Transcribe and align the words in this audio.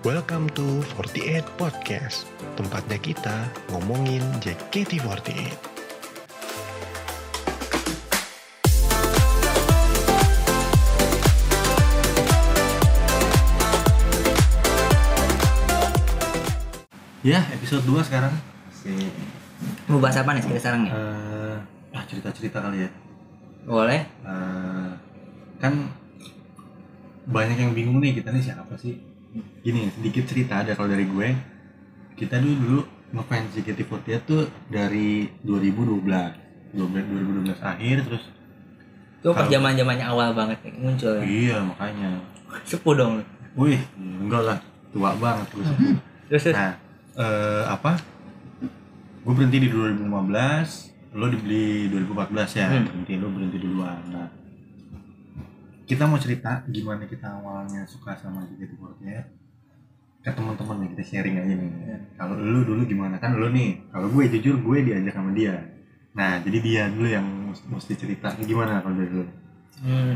Welcome 0.00 0.48
to 0.56 0.80
48 0.96 1.44
Podcast, 1.60 2.24
tempatnya 2.56 2.96
kita 2.96 3.36
ngomongin 3.68 4.24
JKT48. 4.40 5.52
Ya, 17.20 17.44
episode 17.52 17.84
2 17.84 18.00
sekarang. 18.08 18.32
Si 18.72 18.88
Mau 19.84 20.00
bahas 20.00 20.16
apa 20.16 20.32
nih 20.32 20.40
kita 20.46 20.56
sekarang 20.62 20.88
nih? 20.88 20.92
eh 20.94 21.56
ah 21.92 22.02
cerita-cerita 22.08 22.64
kali 22.64 22.86
ya. 22.86 22.90
Boleh? 23.68 24.00
Eh, 24.24 24.90
kan 25.60 25.92
banyak 27.28 27.58
yang 27.60 27.72
bingung 27.76 28.00
nih 28.00 28.16
kita 28.16 28.32
nih 28.32 28.40
siapa 28.40 28.72
sih? 28.80 29.09
Gini, 29.62 29.86
sedikit 29.94 30.24
cerita 30.26 30.62
ada 30.66 30.74
kalau 30.74 30.90
dari 30.90 31.06
gue. 31.06 31.28
Kita 32.18 32.42
dulu 32.42 32.54
dulu 32.58 32.80
ngefans 33.14 33.54
JKT48 33.58 34.08
tuh 34.26 34.42
dari 34.66 35.30
2012. 35.46 36.04
2012 36.70 37.58
akhir 37.58 37.96
terus 38.06 38.24
Itu 39.20 39.34
pas 39.34 39.50
zaman 39.50 39.74
zamannya 39.74 40.06
awal 40.06 40.30
banget 40.32 40.62
nih 40.64 40.74
muncul. 40.78 41.14
ya. 41.18 41.22
iya 41.26 41.58
makanya. 41.60 42.10
Sepuh 42.68 42.94
dong. 42.94 43.20
Wih, 43.58 43.82
enggak 43.98 44.42
lah, 44.46 44.58
tua 44.94 45.12
banget 45.18 45.46
gue 45.50 45.64
sepuh. 45.66 45.94
Terus 46.30 46.42
terus. 46.46 46.56
Nah, 46.56 46.78
eh, 47.18 47.62
apa? 47.66 47.98
Gue 49.26 49.32
berhenti 49.34 49.58
di 49.58 49.68
2015, 49.68 51.18
lo 51.18 51.26
dibeli 51.26 51.90
2014 51.90 52.54
ya. 52.54 52.66
Hmm. 52.70 52.86
Berhenti 52.86 53.12
lo 53.18 53.26
berhenti 53.34 53.58
duluan. 53.58 53.98
Nah, 54.14 54.30
kita 55.90 56.06
mau 56.06 56.22
cerita 56.22 56.62
gimana 56.70 57.02
kita 57.10 57.26
awalnya 57.42 57.82
suka 57.82 58.14
sama 58.14 58.46
JKT48 58.46 59.26
ke 60.22 60.30
teman-teman 60.30 60.86
nih 60.86 60.88
kita 60.94 61.02
sharing 61.02 61.34
aja 61.42 61.54
nih. 61.58 61.70
Kalau 62.14 62.38
lu 62.38 62.62
dulu 62.62 62.86
gimana 62.86 63.18
kan 63.18 63.34
lu 63.34 63.50
nih? 63.50 63.90
Kalau 63.90 64.06
gue 64.06 64.30
jujur 64.38 64.62
gue 64.62 64.78
diajak 64.86 65.18
sama 65.18 65.34
dia. 65.34 65.58
Nah, 66.14 66.38
jadi 66.46 66.58
dia 66.62 66.82
dulu 66.86 67.10
yang 67.10 67.26
mesti, 67.50 67.98
cerita 67.98 68.30
gimana 68.38 68.78
kalau 68.86 68.94
dari 68.94 69.10
lu? 69.10 69.26
Hmm. 69.82 70.14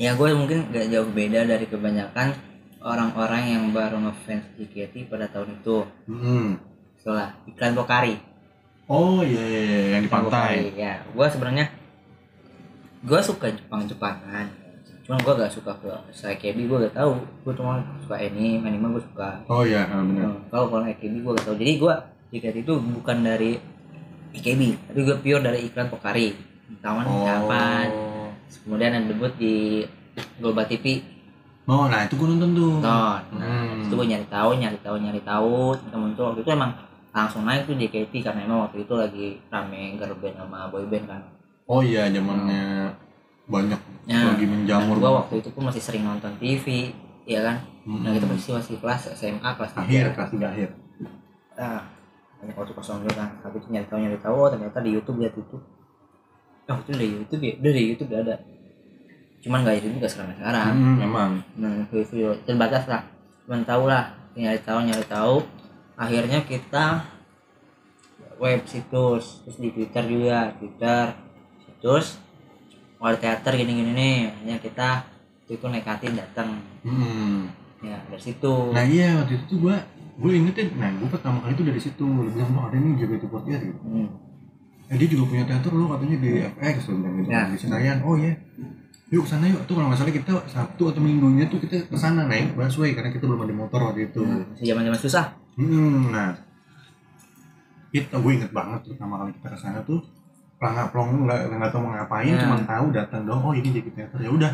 Ya 0.00 0.16
gue 0.16 0.32
mungkin 0.32 0.72
gak 0.72 0.88
jauh 0.88 1.12
beda 1.12 1.44
dari 1.44 1.66
kebanyakan 1.68 2.32
orang-orang 2.80 3.42
yang 3.52 3.64
baru 3.76 4.00
ngefans 4.00 4.56
JKT 4.56 5.12
pada 5.12 5.28
tahun 5.28 5.60
itu. 5.60 5.84
Hmm. 6.08 6.56
Setelah 6.96 7.36
iklan 7.44 7.76
Pokari. 7.76 8.16
Oh 8.88 9.20
iya, 9.20 9.44
iya, 9.44 9.60
iya, 9.60 9.78
yang 9.98 10.02
di 10.06 10.10
pantai. 10.10 10.72
Ya, 10.72 11.04
gue 11.04 11.26
sebenarnya 11.28 11.68
gue 13.04 13.20
suka 13.20 13.52
Jepang-Jepangan. 13.52 14.65
Cuman 15.06 15.22
gue 15.22 15.34
gak 15.38 15.52
suka 15.52 15.72
ke 15.78 15.86
AKB, 16.10 16.66
gue 16.66 16.78
gak 16.82 16.94
tahu. 16.94 17.14
Gue 17.46 17.54
cuma 17.54 17.78
suka 18.02 18.18
anime, 18.18 18.58
anime 18.60 18.90
gue 18.90 19.02
suka. 19.06 19.38
Oh 19.46 19.62
iya, 19.62 19.86
ah, 19.86 20.02
benar. 20.02 20.26
Hmm, 20.26 20.42
kalau 20.50 20.66
kalau 20.66 20.84
AKB 20.84 21.14
gue 21.16 21.32
gak 21.32 21.46
tau 21.46 21.54
jadi 21.54 21.72
gue 21.78 21.94
JKT 22.28 22.56
itu 22.60 22.74
bukan 22.76 23.22
dari 23.22 23.54
AKB 24.34 24.60
tapi 24.84 25.00
gue 25.00 25.16
pure 25.16 25.40
dari 25.40 25.58
iklan 25.64 25.88
Pokari 25.88 26.34
kawan 26.82 27.06
Oh. 27.06 27.22
kapan 27.22 27.88
kemudian 28.60 28.92
yang 28.92 29.06
debut 29.06 29.32
di 29.32 29.86
Global 30.36 30.66
TV 30.66 31.00
Oh, 31.66 31.86
nah 31.86 32.02
itu 32.02 32.14
gue 32.14 32.26
nonton 32.26 32.50
tuh. 32.52 32.78
ton 32.78 33.22
nah 33.32 33.62
Hmm. 33.62 33.86
itu 33.86 33.94
gue 33.94 34.06
nyari 34.06 34.26
tahu 34.26 34.58
nyari 34.58 34.78
tahu 34.80 34.96
nyari 34.98 35.22
tahu 35.22 35.54
temen 35.86 36.10
tuh 36.12 36.24
waktu 36.26 36.42
itu 36.42 36.50
emang 36.50 36.74
langsung 37.10 37.42
naik 37.42 37.64
tuh 37.64 37.74
JKT 37.74 38.12
karena 38.20 38.42
emang 38.42 38.66
waktu 38.66 38.82
itu 38.82 38.92
lagi 38.92 39.26
rame 39.48 39.94
girl 39.96 40.18
band 40.18 40.36
sama 40.36 40.66
boy 40.68 40.84
band 40.84 41.06
kan 41.06 41.22
Oh 41.66 41.78
iya, 41.80 42.06
zamannya 42.06 42.90
banyak 43.46 43.80
Ya, 44.06 44.22
lagi 44.22 44.46
menjamur. 44.46 45.02
gue 45.02 45.10
waktu 45.10 45.34
itu 45.42 45.50
pun 45.50 45.66
masih 45.66 45.82
sering 45.82 46.06
nonton 46.06 46.30
TV 46.38 46.94
ya 47.26 47.42
kan? 47.42 47.56
Hmm. 47.82 48.06
nah 48.06 48.14
kita 48.14 48.26
masih 48.26 48.54
masih 48.54 48.74
kelas 48.78 49.02
SMA 49.18 49.50
kelas 49.58 49.72
akhir 49.74 50.04
3 50.10 50.14
kelas 50.14 50.30
tiga 50.30 50.46
akhir. 50.50 50.68
ah 51.58 51.82
banyak 52.38 52.54
waktu 52.54 52.72
kosong 52.76 53.02
juga 53.02 53.24
kan 53.24 53.30
tapi 53.40 53.58
itu 53.58 53.66
nyari 53.72 53.86
tahu 53.88 53.98
nyari 53.98 54.18
tahu 54.20 54.36
oh, 54.36 54.50
ternyata 54.52 54.78
di 54.84 54.90
YouTube 54.92 55.18
lihat 55.24 55.34
itu 55.34 55.56
oh 56.66 56.78
itu 56.82 56.90
dari 56.94 57.08
YouTube 57.14 57.42
ya? 57.42 57.52
Udah 57.58 57.72
dari 57.72 57.86
YouTube 57.86 58.08
udah 58.10 58.20
ada. 58.26 58.36
Cuman 59.42 59.58
nggak 59.62 59.76
itu 59.78 59.88
juga 59.94 60.08
sekarang 60.10 60.34
sekarang. 60.38 60.72
Hmm, 60.74 60.96
memang. 60.98 61.30
nah 61.58 61.74
video 61.90 62.34
terbatas 62.42 62.84
lah. 62.90 63.02
Cuman 63.46 63.62
tahu 63.62 63.82
lah 63.86 64.04
nyari 64.34 64.60
tahu 64.62 64.78
nyari 64.86 65.06
tahu. 65.06 65.36
Akhirnya 65.96 66.42
kita 66.44 67.06
web 68.36 68.60
situs 68.68 69.42
terus 69.46 69.58
di 69.58 69.70
Twitter 69.72 70.04
juga 70.04 70.52
Twitter 70.60 71.04
situs 71.64 72.20
ada 72.98 73.16
teater 73.16 73.52
gini 73.54 73.72
gini 73.76 73.90
nih 73.92 74.16
hanya 74.42 74.56
kita 74.58 74.88
itu 75.46 75.62
nekatin 75.62 76.16
datang 76.16 76.58
Hmm. 76.82 77.46
ya 77.84 77.98
dari 78.08 78.22
situ 78.22 78.72
Nah 78.72 78.82
iya 78.82 79.20
waktu 79.20 79.36
itu 79.36 79.44
tuh 79.46 79.58
gue 79.68 79.76
gue 80.16 80.30
ingetin, 80.32 80.72
nah 80.80 80.88
gue 80.88 81.08
pertama 81.12 81.44
kali 81.44 81.52
tuh 81.52 81.66
dari 81.68 81.76
situ 81.76 82.00
Lu 82.02 82.32
bilang 82.32 82.56
oh, 82.56 82.64
ada 82.66 82.76
nih 82.80 82.96
jaga 82.96 83.14
itu 83.20 83.28
gitu. 83.28 83.68
Hmm. 83.84 84.08
Eh, 84.88 84.96
dia 84.96 85.08
juga 85.12 85.24
punya 85.28 85.44
teater 85.44 85.72
lo 85.76 85.92
katanya 85.92 86.16
di 86.24 86.30
FX 86.40 86.76
bilang 86.88 87.14
gitu 87.20 87.28
Ya. 87.28 87.42
di 87.52 87.56
Senayan. 87.60 87.98
Oh 88.00 88.16
iya. 88.16 88.32
Yuk 89.06 89.22
ke 89.22 89.28
sana 89.28 89.44
yuk. 89.46 89.60
Tuh 89.68 89.76
kalau 89.76 89.92
nggak 89.92 90.00
salah 90.00 90.14
kita 90.14 90.32
Sabtu 90.48 90.82
atau 90.88 90.98
Minggunya 91.04 91.46
tuh 91.46 91.60
kita 91.60 91.84
ke 91.84 91.94
sana 91.94 92.24
naik 92.24 92.56
busway 92.56 92.96
karena 92.96 93.12
kita 93.12 93.28
belum 93.28 93.44
ada 93.44 93.54
motor 93.54 93.80
waktu 93.86 94.08
itu. 94.08 94.24
Nah, 94.24 94.40
masih 94.50 94.66
zaman 94.72 94.82
zaman 94.88 94.98
susah 94.98 95.26
Hmm, 95.56 96.10
nah 96.10 96.32
kita 97.92 98.16
gue 98.18 98.32
inget 98.34 98.52
banget 98.52 98.80
pertama 98.88 99.20
kali 99.20 99.30
kita 99.36 99.48
ke 99.52 99.58
sana 99.58 99.80
tuh 99.84 100.00
pelangak 100.56 100.86
plong 100.88 101.08
nggak 101.22 101.40
nggak 101.50 101.70
tahu 101.70 101.80
mau 101.80 101.92
ngapain 101.92 102.28
Ya. 102.28 102.40
cuman 102.40 102.60
tahu 102.64 102.86
datang 102.90 103.22
doang 103.22 103.42
oh 103.42 103.52
ini 103.52 103.68
jadi 103.70 103.88
teater. 103.90 104.18
Ya 104.18 104.30
udah 104.30 104.52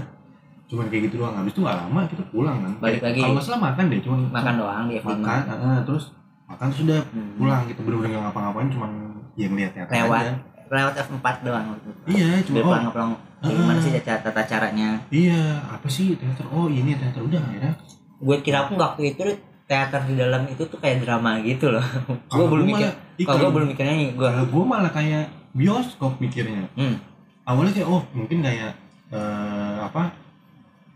cuman 0.65 0.87
kayak 0.89 1.03
gitu 1.07 1.17
doang. 1.19 1.35
Habis 1.35 1.53
itu 1.53 1.61
nggak 1.61 1.77
lama 1.79 2.01
kita 2.07 2.23
pulang 2.29 2.59
kan. 2.59 2.73
Balik 2.79 3.01
lagi. 3.01 3.21
kalau 3.21 3.33
nggak 3.33 3.45
salah 3.45 3.61
makan 3.63 3.85
deh 3.87 4.01
cuman 4.01 4.19
makan 4.29 4.55
doang 4.57 4.85
di 4.85 4.95
F5 4.97 5.09
makan 5.15 5.41
ah, 5.47 5.81
terus 5.83 6.05
makan 6.45 6.67
terus 6.69 6.83
udah 6.83 7.01
Hmm. 7.09 7.33
pulang 7.37 7.63
gitu. 7.67 7.81
Bener-bener 7.81 8.11
nggak 8.11 8.23
ngapa-ngapain 8.25 8.69
cuman 8.69 8.91
ya 9.33 9.47
ngeliat 9.47 9.73
teater 9.73 9.95
Lewat. 9.97 10.23
aja 10.23 10.35
lewat 10.73 10.95
F4 11.05 11.27
doang 11.43 11.65
waktu 11.69 11.85
itu. 11.87 12.01
iya 12.11 12.29
cuma 12.43 12.57
oh 12.57 12.65
pelang 12.67 12.87
pelang 12.89 13.11
gimana 13.43 13.77
sih 13.77 13.93
tata, 13.95 14.25
tata 14.25 14.43
caranya? 14.43 14.89
Iya 15.09 15.41
apa 15.69 15.85
sih 15.85 16.17
teater? 16.17 16.49
Oh 16.49 16.67
ini 16.67 16.97
teater. 16.97 17.21
Udah 17.21 17.37
akhirnya. 17.39 17.77
Gue 18.17 18.37
kira 18.41 18.65
pun 18.65 18.81
waktu 18.81 19.13
itu 19.13 19.21
teater 19.63 20.01
di 20.03 20.15
dalam 20.15 20.49
itu 20.49 20.65
tuh 20.65 20.79
kayak 20.79 21.05
drama 21.05 21.37
gitu 21.41 21.69
loh. 21.69 21.85
Gue 22.27 22.47
belum 22.47 22.65
mikir. 22.67 22.89
kalau 23.21 23.39
gue 23.39 23.51
belum 23.53 23.69
mikirnya 23.69 23.95
gue 24.11 24.31
gue 24.49 24.65
malah 24.65 24.89
kayak 24.91 25.29
bioskop 25.53 26.17
mikirnya. 26.19 26.69
Hmm. 26.75 26.97
awalnya 27.43 27.75
kayak 27.75 27.89
oh 27.89 28.03
mungkin 28.13 28.39
kayak 28.39 28.73
eh, 29.11 29.77
apa 29.81 30.15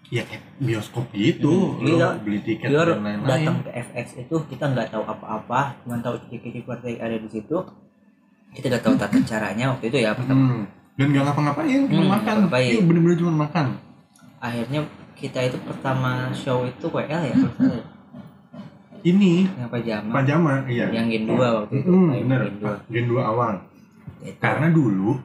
ya 0.06 0.22
kayak 0.22 0.42
bioskop 0.58 1.10
gitu 1.10 1.50
Hmm, 1.74 1.82
lo 1.84 1.96
iya. 1.96 2.08
beli 2.16 2.38
tiket 2.40 2.70
dan 2.70 3.02
lain-lain. 3.02 3.26
datang 3.26 3.56
ke 3.60 3.70
FX 3.74 4.06
itu 4.20 4.36
kita 4.46 4.64
nggak 4.68 4.88
tahu 4.88 5.02
apa-apa 5.02 5.60
cuma 5.82 5.98
tahu 5.98 6.14
titik-titik 6.22 6.62
partai 6.62 6.96
ada 6.96 7.14
di 7.14 7.26
situ. 7.26 7.58
Kita 8.48 8.66
nggak 8.68 8.82
tahu 8.82 8.94
tata 9.02 9.18
caranya 9.20 9.64
waktu 9.68 9.84
itu 9.86 9.98
ya 9.98 10.14
pertama 10.14 10.38
hmm. 10.38 10.64
dan 10.94 11.06
gak 11.10 11.24
ngapa-ngapain 11.26 11.80
cuma 11.82 11.92
Hmm, 11.92 12.08
makan. 12.08 12.34
ngapa-ngapain. 12.40 12.70
iya 12.70 12.80
bener-bener 12.80 13.16
cuma 13.18 13.32
makan. 13.42 13.66
Akhirnya 14.38 14.80
kita 15.12 15.40
itu 15.42 15.58
pertama 15.58 16.10
show 16.32 16.62
itu 16.62 16.86
WL 16.86 17.22
ya 17.22 17.34
nggak 17.34 17.54
ya. 17.58 17.80
ini 19.02 19.46
yang 19.50 19.68
pajama. 19.68 20.10
Pajama 20.14 20.52
iya. 20.66 20.86
Yang 20.90 21.06
Gen 21.10 21.24
2 21.28 21.36
waktu 21.56 21.74
itu. 21.76 21.90
Hmm, 21.90 22.10
bener. 22.22 22.40
Gen 22.46 22.56
2 22.56 22.94
gen 22.94 23.06
2 23.08 23.22
awal 23.22 23.54
Itu. 24.22 24.38
karena 24.38 24.68
dulu 24.68 25.20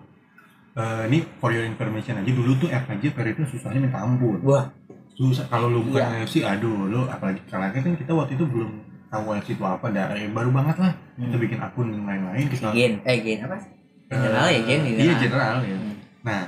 eh, 0.73 1.03
ini 1.07 1.19
for 1.37 1.51
your 1.51 1.63
information 1.63 2.17
aja 2.17 2.31
dulu 2.31 2.51
tuh 2.57 2.67
FKJ 2.67 3.03
per 3.11 3.25
itu 3.27 3.41
susahnya 3.47 3.79
minta 3.81 3.99
ampun 3.99 4.39
wah 4.41 4.67
susah 5.11 5.45
kalau 5.47 5.67
lu 5.67 5.83
bukan 5.83 6.01
Iya. 6.01 6.23
AFC 6.23 6.35
aduh 6.41 6.87
lu 6.87 7.01
apalagi 7.05 7.39
karena 7.45 7.69
kan 7.69 7.83
kita 7.93 8.11
waktu 8.11 8.33
itu 8.33 8.45
belum 8.45 8.71
tahu 9.07 9.23
AFC 9.31 9.49
itu 9.53 9.63
apa 9.63 9.87
dah 9.87 10.15
eh, 10.15 10.27
baru 10.27 10.49
banget 10.49 10.75
lah 10.79 10.93
kita 11.13 11.35
hmm. 11.35 11.43
bikin 11.43 11.59
akun 11.59 11.87
lain-lain 12.01 12.45
kita 12.47 12.71
Gen 12.71 12.93
eh 13.03 13.17
Gen 13.19 13.39
apa 13.43 13.57
eh, 13.57 13.67
General 14.11 14.47
ya, 14.47 14.59
Gen, 14.63 14.79
iya 14.81 14.95
general. 14.95 15.19
general 15.19 15.57
ya 15.61 15.75
Hmm. 15.75 15.93
nah 16.21 16.41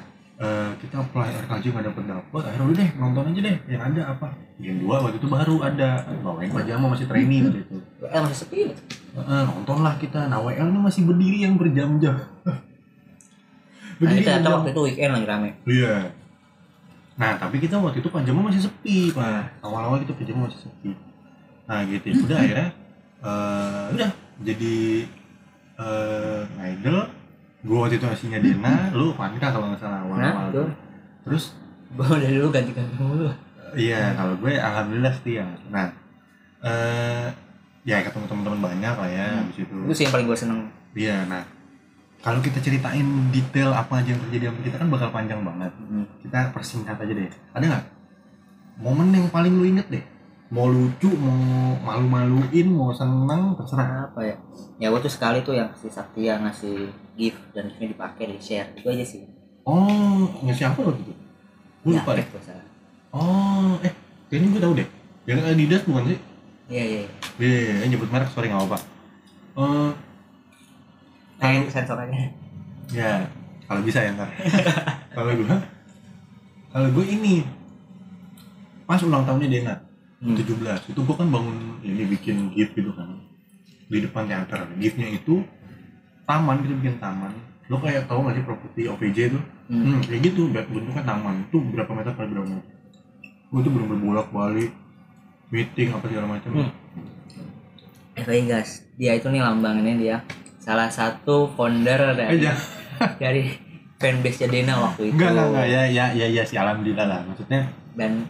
eh, 0.43 0.69
kita 0.83 0.95
apply 0.99 1.27
RKJ 1.47 1.63
nggak 1.71 1.85
dapet 1.87 2.03
dapet 2.11 2.41
akhirnya 2.43 2.65
udah 2.67 2.77
deh 2.83 2.89
nonton 2.99 3.23
aja 3.31 3.39
deh 3.47 3.57
yang 3.71 3.81
ada 3.87 4.01
apa 4.11 4.27
Gen 4.59 4.77
2 4.83 4.91
waktu 4.91 5.17
itu 5.17 5.27
baru 5.31 5.55
ada 5.63 5.89
bawain 6.19 6.51
pajama 6.51 6.85
masih 6.91 7.07
training 7.07 7.43
waktu 7.47 7.61
itu 7.63 7.77
WL 8.03 8.21
masih 8.27 8.39
sepi 8.43 8.59
Heeh, 9.13 9.41
nonton 9.45 9.77
lah 9.85 9.95
kita 10.01 10.27
nah 10.27 10.43
WL 10.43 10.67
ini 10.67 10.79
masih 10.83 11.01
berdiri 11.07 11.47
yang 11.47 11.55
berjam-jam 11.55 12.19
Nah, 14.03 14.11
kita 14.19 14.49
waktu 14.49 14.69
itu 14.73 14.81
weekend 14.83 15.11
lagi 15.15 15.27
rame. 15.27 15.49
Iya. 15.69 16.11
Nah, 17.13 17.31
tapi 17.37 17.61
kita 17.61 17.77
waktu 17.77 18.01
itu 18.01 18.09
Pajama 18.09 18.49
masih 18.49 18.65
sepi, 18.65 19.13
Pak. 19.13 19.61
Awal-awal 19.61 20.01
kita 20.01 20.17
Pajama 20.17 20.49
masih 20.49 20.65
sepi. 20.65 20.91
Nah, 21.69 21.79
gitu. 21.85 22.05
ya. 22.09 22.13
Udah 22.19 22.37
akhirnya 22.41 22.69
eh 23.23 23.85
udah 23.95 24.09
jadi 24.43 24.75
eh 25.79 26.41
idol. 26.73 26.97
Gue 27.63 27.77
waktu 27.79 27.95
itu 27.95 28.05
aslinya 28.05 28.39
Dena, 28.39 28.91
lu 28.91 29.15
Fanta 29.15 29.47
kalau 29.47 29.71
nggak 29.71 29.79
salah 29.79 30.03
awal-awal. 30.03 30.19
Nah, 30.19 30.51
tuh. 30.51 30.69
Terus 31.23 31.43
Gue 31.93 32.05
dari 32.17 32.35
dulu 32.35 32.49
ganti-ganti 32.49 32.95
mulu. 32.97 33.29
iya, 33.73 34.11
kalau 34.13 34.33
gue 34.35 34.53
alhamdulillah 34.53 35.13
setia. 35.13 35.45
Nah, 35.69 35.87
eh 36.61 37.27
ya 37.83 37.99
ketemu 37.99 38.25
teman-teman 38.25 38.59
banyak 38.63 38.95
lah 38.95 39.09
ya 39.09 39.25
Hmm. 39.29 39.39
habis 39.41 39.57
itu. 39.59 39.75
Itu 39.77 39.93
sih 39.93 40.03
yang 40.03 40.13
paling 40.13 40.27
gue 40.27 40.37
seneng. 40.37 40.59
Iya, 40.93 41.25
nah 41.25 41.43
kalau 42.19 42.39
kita 42.39 42.59
ceritain 42.59 43.03
detail 43.29 43.71
apa 43.71 43.99
aja 43.99 44.11
yang 44.11 44.21
terjadi 44.23 44.47
sama 44.47 44.59
kita 44.63 44.77
kan 44.77 44.89
bakal 44.89 45.09
panjang 45.09 45.41
banget. 45.43 45.71
Hmm. 45.77 46.05
Kita 46.19 46.51
persingkat 46.51 46.95
aja 46.97 47.13
deh. 47.13 47.29
Ada 47.51 47.65
nggak 47.67 47.83
momen 48.75 49.07
yang 49.09 49.27
paling 49.29 49.53
lu 49.53 49.65
inget 49.65 49.85
deh 49.87 50.01
mau 50.53 50.69
lucu 50.69 51.09
mau 51.17 51.73
malu-maluin 51.81 52.67
mau 52.69 52.93
seneng 52.93 53.57
terserah 53.57 54.05
apa 54.05 54.21
ya. 54.21 54.35
Ya 54.77 54.87
gue 54.93 55.01
tuh 55.01 55.09
sekali 55.09 55.41
tuh 55.41 55.57
yang 55.57 55.73
si 55.73 55.89
Saktia 55.89 56.37
ngasih 56.45 56.93
gift 57.17 57.41
dan 57.57 57.73
giftnya 57.73 57.89
dipakai 57.89 58.29
di 58.29 58.37
share. 58.37 58.69
Itu 58.77 58.93
aja 58.93 59.01
sih. 59.01 59.25
Oh 59.65 60.29
ngasih 60.45 60.69
apa 60.69 60.79
waktu 60.85 61.01
itu? 61.01 61.13
Gue 61.81 61.97
ya, 61.97 62.05
lupa 62.05 62.11
deh. 62.13 62.27
oh 63.13 63.73
eh 63.81 63.93
kayaknya 64.29 64.47
gue 64.53 64.61
tahu 64.61 64.73
deh. 64.77 64.87
Yang 65.25 65.39
Adidas 65.41 65.83
bukan 65.89 66.03
sih? 66.13 66.19
Iya 66.69 66.83
iya 66.85 66.99
iya. 67.01 67.09
Yeah, 67.41 67.61
yeah, 67.81 67.87
nyebut 67.89 68.13
merek 68.13 68.29
sorry 68.29 68.53
nggak 68.53 68.61
apa-apa. 68.61 68.77
Eh, 69.57 69.91
Kayak 71.41 71.73
sensor 71.73 71.97
aja. 71.97 72.29
Ya 72.93 73.25
kalau 73.65 73.81
bisa 73.81 74.05
ya 74.05 74.13
ntar. 74.13 74.29
Kalau 75.17 75.29
gue 75.29 75.45
kalau 76.73 76.89
gue 76.89 77.05
ini 77.05 77.45
pas 78.89 78.97
ulang 79.05 79.29
tahunnya 79.29 79.45
Dena 79.45 79.75
Hmm. 80.23 80.39
17 80.39 80.95
itu 80.95 80.99
gue 81.03 81.15
kan 81.19 81.27
bangun 81.27 81.83
ini 81.83 82.07
bikin 82.07 82.55
gift 82.55 82.73
gitu 82.79 82.95
kan. 82.95 83.19
Di 83.91 83.99
depan 83.99 84.23
teater. 84.31 84.63
Giftnya 84.79 85.11
itu 85.11 85.43
taman 86.23 86.63
kita 86.63 86.73
bikin 86.79 86.95
taman. 87.03 87.35
Lo 87.67 87.83
kayak 87.83 88.07
tahu 88.07 88.23
nggak 88.23 88.35
sih 88.39 88.45
properti 88.47 88.81
OPJ 88.87 89.17
itu? 89.35 89.39
Hmm. 89.67 89.83
hmm, 89.83 89.99
kayak 90.07 90.21
gitu. 90.31 90.47
Bentuknya 90.47 91.03
taman. 91.03 91.43
Tuh 91.51 91.59
berapa 91.59 91.91
meter 91.91 92.15
kali 92.15 92.31
berapa 92.31 92.47
meter 92.47 92.73
gue 93.53 93.61
tuh 93.61 93.69
bener-bener 93.69 94.01
bolak 94.01 94.27
balik 94.33 94.73
meeting 95.53 95.93
apa 95.93 96.09
segala 96.09 96.25
macam. 96.25 96.49
Hmm. 96.57 96.71
FAI 98.17 98.49
guys. 98.49 98.81
Dia 98.97 99.13
itu 99.13 99.29
nih 99.29 99.45
lambangnya 99.45 99.93
dia. 99.93 100.17
Salah 100.57 100.89
satu 100.89 101.53
founder 101.53 102.01
eh 102.01 102.17
dari 102.17 102.37
jangan 102.41 102.65
dari 103.21 103.43
fanbase 104.01 104.49
Dena 104.49 104.81
waktu 104.81 105.13
itu. 105.13 105.13
Enggak 105.13 105.29
enggak 105.37 105.47
enggak. 105.53 105.65
Ya 105.69 105.81
ya 105.85 106.05
ya 106.17 106.27
ya 106.33 106.43
sih 106.49 106.57
alhamdulillah 106.57 107.05
lah. 107.05 107.19
Maksudnya 107.29 107.69
dan 107.93 108.25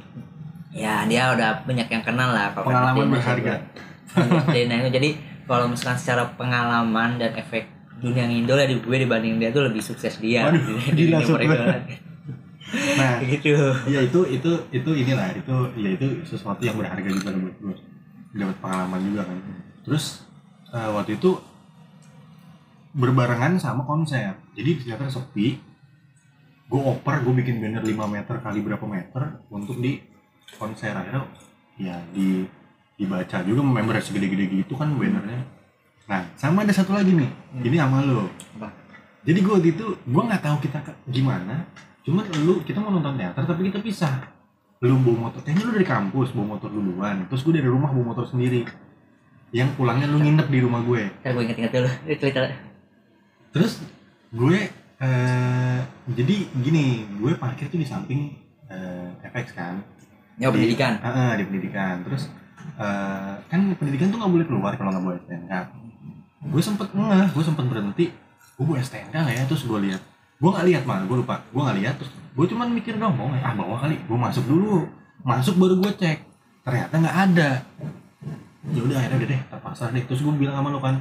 ya 0.74 1.06
dia 1.06 1.32
udah 1.38 1.64
banyak 1.64 1.88
yang 1.88 2.04
kenal 2.04 2.34
lah 2.34 2.50
kalau 2.52 2.74
pengalaman 2.74 3.14
berharga. 3.14 3.56
Dena 4.50 4.76
itu. 4.84 4.90
Jadi 4.90 5.10
kalau 5.46 5.70
misalkan 5.70 5.98
secara 6.02 6.24
pengalaman 6.34 7.22
dan 7.22 7.38
efek 7.38 7.70
dunia 8.02 8.28
ngindol 8.28 8.60
ya 8.60 8.68
di 8.68 8.76
gue 8.82 8.98
dibanding 9.06 9.40
dia 9.40 9.50
tuh 9.54 9.70
lebih 9.70 9.80
sukses 9.80 10.18
dia. 10.20 10.50
Waduh, 10.50 10.60
di, 10.92 11.08
dunia 11.14 11.22
nah 12.98 13.22
gitu. 13.30 13.54
Iya 13.86 14.10
itu 14.10 14.20
itu 14.34 14.52
itu 14.74 14.90
inilah 14.98 15.30
itu 15.38 15.56
ya 15.78 15.90
itu 15.94 16.08
sesuatu 16.26 16.58
yang 16.66 16.74
berharga 16.80 17.06
juga 17.06 17.30
buat 17.38 17.56
gue 17.62 17.76
dapat 18.34 18.58
pengalaman 18.60 19.02
juga 19.06 19.22
kan. 19.30 19.38
Terus 19.86 20.26
eh, 20.74 20.90
waktu 20.90 21.22
itu 21.22 21.38
berbarengan 22.98 23.62
sama 23.62 23.86
konser. 23.86 24.38
Jadi 24.58 24.84
ternyata 24.84 25.06
sepi 25.10 25.62
gue 26.64 26.82
oper 26.82 27.22
gue 27.22 27.34
bikin 27.38 27.62
banner 27.62 27.86
5 27.86 27.94
meter 28.10 28.36
kali 28.42 28.60
berapa 28.66 28.86
meter 28.90 29.46
untuk 29.54 29.78
di 29.78 30.02
konser 30.58 30.94
akhirnya 30.94 31.26
ya 31.78 31.98
di 32.14 32.46
dibaca 32.94 33.42
juga 33.42 33.62
member 33.66 33.98
segede-gede 34.00 34.64
gitu 34.64 34.78
kan 34.78 34.94
bannernya. 34.94 35.42
Nah 36.06 36.22
sama 36.38 36.64
ada 36.64 36.74
satu 36.76 36.94
lagi 36.94 37.12
nih. 37.16 37.30
Ini 37.66 37.78
sama 37.82 38.06
lo. 38.06 38.30
Apa? 38.60 38.70
jadi 39.24 39.40
gue 39.40 39.54
waktu 39.56 39.70
itu 39.72 39.86
gue 40.04 40.24
nggak 40.28 40.44
tahu 40.44 40.58
kita 40.62 40.80
ke- 40.84 41.00
gimana. 41.10 41.64
Cuman 42.04 42.28
lu 42.44 42.60
kita 42.68 42.84
mau 42.84 42.92
nonton 42.92 43.16
teater 43.16 43.44
tapi 43.48 43.72
kita 43.72 43.80
pisah. 43.80 44.30
Lu 44.84 45.00
bawa 45.00 45.32
motor 45.32 45.40
kayaknya 45.42 45.64
lu 45.64 45.72
dari 45.80 45.88
kampus 45.88 46.36
bawa 46.36 46.60
motor 46.60 46.70
duluan. 46.70 47.24
Terus 47.32 47.42
gue 47.48 47.54
dari 47.56 47.70
rumah 47.72 47.90
bawa 47.90 48.14
motor 48.14 48.28
sendiri. 48.28 48.68
Yang 49.56 49.70
pulangnya 49.80 50.12
lu 50.12 50.20
nginep 50.20 50.48
di 50.52 50.60
rumah 50.60 50.84
gue. 50.84 51.08
Ntar 51.24 51.32
gue 51.34 51.44
inget-inget 51.48 51.72
dulu 51.72 51.90
Ini 52.10 52.16
cerita. 52.20 52.40
Terus 53.56 53.74
gue 54.34 54.58
eh, 55.00 55.80
jadi 56.12 56.36
gini 56.60 56.86
gue 57.18 57.32
parkir 57.40 57.72
tuh 57.72 57.80
di 57.80 57.88
samping 57.88 58.36
eh, 58.68 59.10
FX 59.24 59.56
kan 59.56 59.80
Ya 60.36 60.50
Di- 60.50 60.54
pendidikan. 60.54 60.94
Ah, 61.00 61.10
ah, 61.10 61.32
di 61.38 61.44
pendidikan. 61.46 62.02
Terus 62.02 62.30
eh, 62.80 63.34
kan 63.46 63.60
pendidikan 63.78 64.08
tuh 64.10 64.18
nggak 64.18 64.32
boleh 64.34 64.46
keluar 64.50 64.72
kalau 64.74 64.90
nggak 64.92 65.04
bawa 65.04 65.16
STNK 65.20 65.54
gue 66.44 66.60
sempet 66.60 66.92
ngeh 66.92 67.28
gue 67.32 67.40
sempet 67.40 67.64
berhenti 67.64 68.06
gue 68.54 68.66
bawa 68.66 68.80
STNK 68.82 69.14
nggak 69.16 69.36
ya? 69.36 69.44
Terus 69.48 69.64
gue 69.64 69.80
lihat 69.90 70.02
gue 70.42 70.50
nggak 70.50 70.68
lihat 70.68 70.84
malah 70.84 71.06
gue 71.06 71.18
lupa 71.20 71.36
gue 71.44 71.62
nggak 71.62 71.78
lihat. 71.80 71.96
Terus 72.02 72.12
gue 72.14 72.46
cuman 72.50 72.68
mikir 72.72 72.98
dong 72.98 73.14
mau 73.14 73.30
ah 73.32 73.54
bawa 73.54 73.76
kali 73.80 73.96
gue 74.00 74.18
masuk 74.18 74.46
dulu. 74.46 74.90
Masuk 75.24 75.56
baru 75.56 75.76
gue 75.80 75.92
cek 75.96 76.18
ternyata 76.64 76.94
nggak 76.98 77.18
ada. 77.30 77.50
Ya 78.74 78.82
udah 78.82 78.96
akhirnya 78.98 79.18
udah 79.22 79.30
deh 79.30 79.42
terpaksa 79.48 79.84
deh. 79.92 80.04
Terus 80.04 80.20
gue 80.24 80.34
bilang 80.34 80.56
sama 80.58 80.74
lo 80.74 80.80
kan 80.80 80.96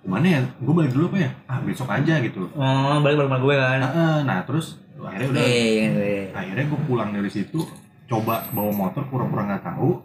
gimana 0.00 0.26
ya? 0.26 0.40
Gue 0.58 0.74
balik 0.74 0.92
dulu 0.94 1.04
apa 1.12 1.18
ya? 1.20 1.30
Ah 1.44 1.58
besok 1.60 1.88
aja 1.90 2.14
gitu. 2.22 2.48
Oh 2.56 2.96
balik 3.02 3.20
balik 3.20 3.28
sama 3.28 3.38
gue 3.40 3.54
kan? 3.56 3.78
Nah, 3.78 3.90
eh, 3.92 4.18
nah 4.24 4.38
terus 4.44 4.66
akhirnya 5.00 5.28
udah 5.32 5.42
Eh, 5.42 5.84
eh, 5.88 6.19
akhirnya 6.32 6.64
gue 6.66 6.80
pulang 6.84 7.10
dari 7.10 7.28
situ 7.28 7.62
coba 8.06 8.42
bawa 8.50 8.70
motor 8.70 9.06
pura-pura 9.06 9.46
nggak 9.46 9.64
tahu 9.64 10.02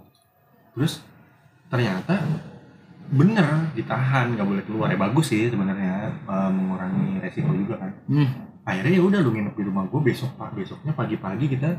terus 0.74 1.02
ternyata 1.68 2.22
bener 3.06 3.46
ditahan 3.74 4.34
nggak 4.34 4.46
boleh 4.46 4.64
keluar 4.66 4.88
ya 4.90 4.98
bagus 4.98 5.30
sih 5.30 5.46
sebenarnya 5.46 6.10
eh, 6.16 6.50
mengurangi 6.50 7.18
resiko 7.20 7.52
juga 7.52 7.78
kan 7.78 7.92
Hmm. 8.06 8.30
akhirnya 8.64 8.94
ya 8.94 9.04
udah 9.04 9.20
lu 9.20 9.30
nginep 9.32 9.54
di 9.54 9.64
rumah 9.64 9.86
gue 9.86 10.02
besok 10.04 10.34
pak 10.36 10.54
besoknya 10.54 10.94
pagi-pagi 10.94 11.46
kita 11.48 11.70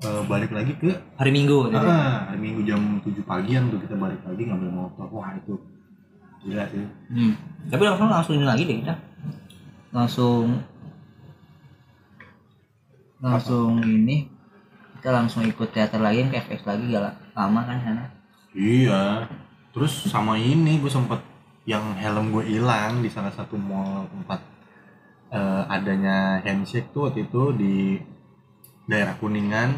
eh, 0.00 0.22
balik 0.24 0.50
lagi 0.50 0.74
ke 0.74 0.90
Hari 1.14 1.30
Minggu 1.30 1.70
ah, 1.70 2.26
hari 2.26 2.38
minggu 2.40 2.62
jam 2.62 3.02
7 3.02 3.10
pagian 3.22 3.66
tuh 3.66 3.78
kita 3.78 3.94
balik 3.94 4.22
lagi 4.22 4.42
ngambil 4.46 4.70
motor 4.70 5.06
wah 5.10 5.34
itu 5.34 5.58
gila 6.40 6.64
sih 6.66 6.86
Hmm. 7.10 7.34
Tapi 7.66 7.82
langsung 7.84 8.08
langsung 8.08 8.34
ini 8.34 8.46
lagi 8.48 8.64
deh 8.64 8.80
kita. 8.80 8.94
Langsung 9.92 10.62
langsung 13.20 13.84
ini 13.84 14.26
kita 15.00 15.16
langsung 15.16 15.44
ikut 15.44 15.68
teater 15.72 16.00
lagi 16.00 16.28
ke 16.28 16.36
FX 16.44 16.60
lagi 16.68 16.92
gak 16.92 17.00
la- 17.04 17.18
lama 17.36 17.60
kan 17.64 17.78
sana. 17.80 18.04
Iya. 18.52 19.28
Terus 19.72 19.92
sama 20.10 20.36
ini 20.36 20.76
gue 20.80 20.90
sempet 20.92 21.20
yang 21.64 21.94
helm 21.96 22.32
gue 22.34 22.44
hilang 22.44 23.00
di 23.00 23.08
salah 23.08 23.30
satu 23.32 23.54
mall 23.56 24.08
tempat 24.10 24.40
eh, 25.30 25.62
adanya 25.72 26.42
handshake 26.42 26.90
tuh 26.92 27.08
waktu 27.08 27.24
itu 27.28 27.42
di 27.56 27.76
daerah 28.84 29.14
Kuningan. 29.16 29.70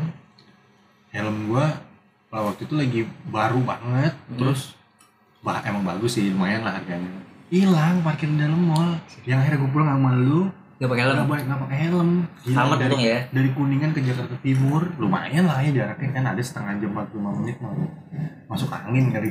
Helm 1.12 1.52
gue 1.52 1.66
lah 2.32 2.42
waktu 2.48 2.64
itu 2.64 2.74
lagi 2.74 3.00
baru 3.28 3.60
banget. 3.62 4.14
Terus 4.34 4.74
bah 5.42 5.62
emang 5.66 5.82
bagus 5.86 6.18
sih 6.18 6.30
lumayan 6.32 6.66
lah 6.66 6.82
harganya. 6.82 7.20
Hilang 7.52 8.00
parkir 8.02 8.26
di 8.26 8.40
dalam 8.40 8.58
mall. 8.58 8.96
Yang 9.22 9.38
akhirnya 9.44 9.58
gue 9.60 9.70
pulang 9.70 9.90
sama 9.92 10.10
lu 10.16 10.48
Gak 10.82 10.90
pakai 10.90 11.04
helm. 11.06 11.30
balik 11.30 11.44
nggak 11.46 11.60
pakai 11.62 11.78
helm. 11.86 12.10
Gila, 12.42 12.54
Selamat 12.58 12.76
dari, 12.82 12.96
ya. 13.06 13.18
dari 13.30 13.48
Kuningan 13.54 13.90
ke 13.94 14.00
Jakarta 14.02 14.34
Timur 14.42 14.82
lumayan 14.98 15.46
lah 15.46 15.62
ya 15.62 15.70
jaraknya 15.70 16.10
kan 16.10 16.24
ada 16.34 16.42
setengah 16.42 16.74
jam 16.82 16.90
45 16.90 17.38
menit 17.38 17.56
mau 17.62 17.70
masuk 18.50 18.66
angin 18.66 19.14
kali 19.14 19.30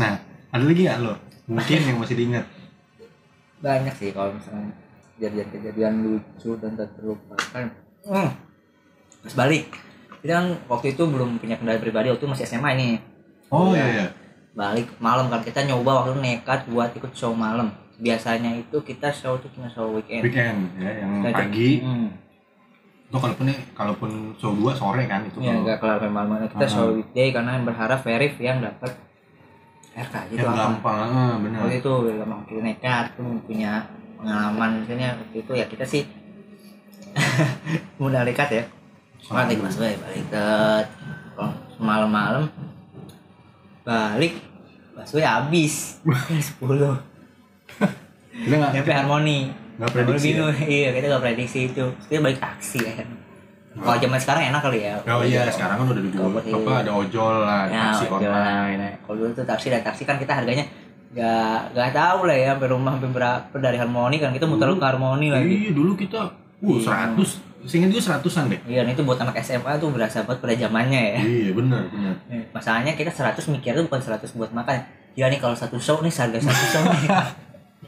nah 0.00 0.16
ada 0.48 0.64
lagi 0.64 0.82
nggak 0.82 0.98
lo 1.04 1.14
mungkin 1.44 1.78
yang 1.84 1.98
masih 2.00 2.16
diingat 2.16 2.44
Banyak 3.60 3.94
sih 3.96 4.16
kalau 4.16 4.32
misalnya 4.32 4.72
kejadian-kejadian 5.16 5.92
lucu 6.04 6.52
dan 6.56 6.72
tak 6.76 6.88
terlupakan. 6.96 7.64
Hmm. 8.04 8.30
Terus 9.24 9.34
balik. 9.36 9.64
Kita 10.20 10.32
kan 10.36 10.46
waktu 10.68 10.92
itu 10.92 11.02
belum 11.04 11.36
punya 11.36 11.56
kendaraan 11.56 11.80
pribadi 11.80 12.08
waktu 12.08 12.20
itu 12.20 12.28
masih 12.28 12.44
SMA 12.44 12.70
ini. 12.76 12.88
oh 13.48 13.76
Iya. 13.76 13.84
iya 13.84 13.86
iya 13.92 14.06
balik 14.54 14.86
malam 15.02 15.26
kan 15.26 15.42
kita 15.42 15.66
nyoba 15.66 16.00
waktu 16.02 16.14
itu 16.14 16.20
nekat 16.22 16.60
buat 16.70 16.94
ikut 16.94 17.10
show 17.12 17.34
malam 17.34 17.74
biasanya 17.96 18.50
itu 18.54 18.76
kita 18.80 19.08
show 19.08 19.36
tuh 19.36 19.46
cuma 19.50 19.66
show 19.66 19.90
weekend. 19.90 20.22
Weekend 20.22 20.58
ya 20.76 20.90
yang 20.98 21.22
Kita- 21.22 21.38
pagi. 21.40 21.70
Hmm. 21.80 22.08
itu 23.04 23.16
kalaupun 23.16 23.44
nih 23.46 23.58
kalaupun 23.72 24.10
show 24.34 24.50
2 24.50 24.74
sore 24.74 25.06
kan 25.06 25.22
itu 25.22 25.38
ya 25.38 25.52
kalau 25.52 25.62
nggak 25.62 25.78
kelar 25.78 26.02
malam 26.08 26.34
kita 26.44 26.58
Ah. 26.58 26.66
show 26.66 26.86
weekday 26.90 27.30
karena 27.30 27.62
berharap 27.62 28.02
verif 28.02 28.34
yang 28.36 28.58
dapat 28.58 28.90
RK 29.94 30.14
gitu 30.28 30.42
apa 30.42 30.58
gampang 30.74 31.08
ah, 31.08 31.34
benar 31.38 31.62
waktu 31.62 31.78
itu 31.78 31.92
emang 32.10 32.42
kita 32.42 32.60
nekat 32.60 33.14
tuh 33.14 33.38
punya 33.40 33.86
pengalaman 34.18 34.82
misalnya 34.82 35.14
waktu 35.14 35.36
itu 35.38 35.52
ya 35.54 35.64
kita 35.64 35.84
sih 35.84 36.02
mudah 38.02 38.26
nekat 38.26 38.48
ya. 38.50 38.64
Balik 39.24 39.62
mas 39.62 39.74
gue 39.74 39.94
balik 39.94 40.24
ke 40.26 40.44
malam-malam 41.78 42.50
balik 43.82 44.42
mas 44.92 45.08
gue 45.08 45.22
habis 45.22 46.02
sepuluh 46.50 46.98
kita 48.34 48.54
nggak 48.58 48.72
nyampe 48.74 48.92
harmoni. 48.92 49.38
nggak 49.74 49.90
prediksi 49.90 50.28
ya? 50.34 50.50
iya 50.66 50.88
kita 50.94 51.06
gak 51.14 51.22
prediksi 51.22 51.58
itu. 51.70 51.84
Kita 52.10 52.18
balik 52.22 52.38
taksi 52.42 52.78
kan 52.82 53.08
kalau 53.74 53.98
zaman 53.98 54.18
sekarang 54.22 54.42
enak 54.54 54.62
kali 54.62 54.78
ya. 54.86 54.94
Oh 55.02 55.22
iya 55.26 55.50
sekarang 55.50 55.82
kan 55.82 55.86
udah 55.90 56.02
dulu 56.06 56.38
apa 56.38 56.72
ada 56.86 56.92
ojol 56.94 57.34
lah 57.42 57.66
ya, 57.66 57.90
taksi 57.90 58.04
ojol 58.06 58.30
online. 58.30 58.78
lah. 58.78 58.92
kalau 59.02 59.16
dulu 59.18 59.30
tuh 59.34 59.42
taksi 59.42 59.66
dan 59.74 59.82
taksi 59.82 60.02
kan 60.06 60.16
kita 60.22 60.30
harganya 60.30 60.62
gak 61.14 61.74
gak 61.74 61.90
tahu 61.90 62.26
lah 62.26 62.36
ya 62.38 62.54
sampai 62.54 62.68
rumah 62.70 62.94
sampai 62.94 63.10
berapa 63.10 63.54
dari 63.58 63.78
harmoni 63.78 64.16
kan. 64.22 64.30
Kita 64.30 64.46
muter 64.46 64.70
ke 64.70 64.86
harmoni 64.86 65.26
lagi. 65.34 65.50
Iya 65.66 65.70
dulu 65.74 65.98
kita 65.98 66.22
uh 66.22 66.66
Iya. 66.70 66.80
seratus. 66.86 67.30
Seingat 67.66 67.90
gue 67.96 68.02
seratusan 68.02 68.46
deh. 68.46 68.60
Iya 68.62 68.86
itu 68.86 69.02
buat 69.02 69.18
anak 69.18 69.42
SMA 69.42 69.74
tuh 69.82 69.90
berasa 69.90 70.22
banget 70.22 70.38
pada 70.38 70.54
zamannya 70.54 71.02
ya. 71.18 71.20
Iya 71.24 71.50
benar 71.58 71.82
benar. 71.90 72.14
Masalahnya 72.54 72.94
kita 72.94 73.10
100 73.10 73.42
mikir 73.50 73.74
tuh 73.74 73.90
bukan 73.90 73.98
100 73.98 74.38
buat 74.38 74.54
makan. 74.54 74.86
Ya 75.18 75.26
nih 75.26 75.42
kalau 75.42 75.54
satu 75.58 75.78
show 75.82 75.98
nih 75.98 76.14
harga 76.14 76.38
satu 76.42 76.64
show 76.70 76.82
nih 76.94 77.10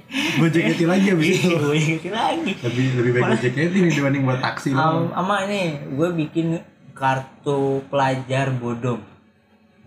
gue 0.08 0.48
jaketi 0.48 0.84
lagi 0.84 1.06
abis 1.10 1.26
itu 1.28 1.48
Iya, 1.48 1.58
gue 1.58 1.74
ingetin 1.76 2.12
lagi. 2.12 2.50
Lebih 2.56 2.84
lebih 2.94 3.10
baik 3.12 3.24
gue 3.26 3.38
jaketi 3.42 3.76
nih 3.76 3.92
dibanding 3.92 4.22
buat 4.22 4.38
taksi 4.38 4.70
lo 4.70 5.10
ama 5.10 5.42
ini 5.44 5.60
gue 5.88 6.08
bikin 6.16 6.46
kartu 6.92 7.58
pelajar 7.86 8.50
bodong. 8.52 9.02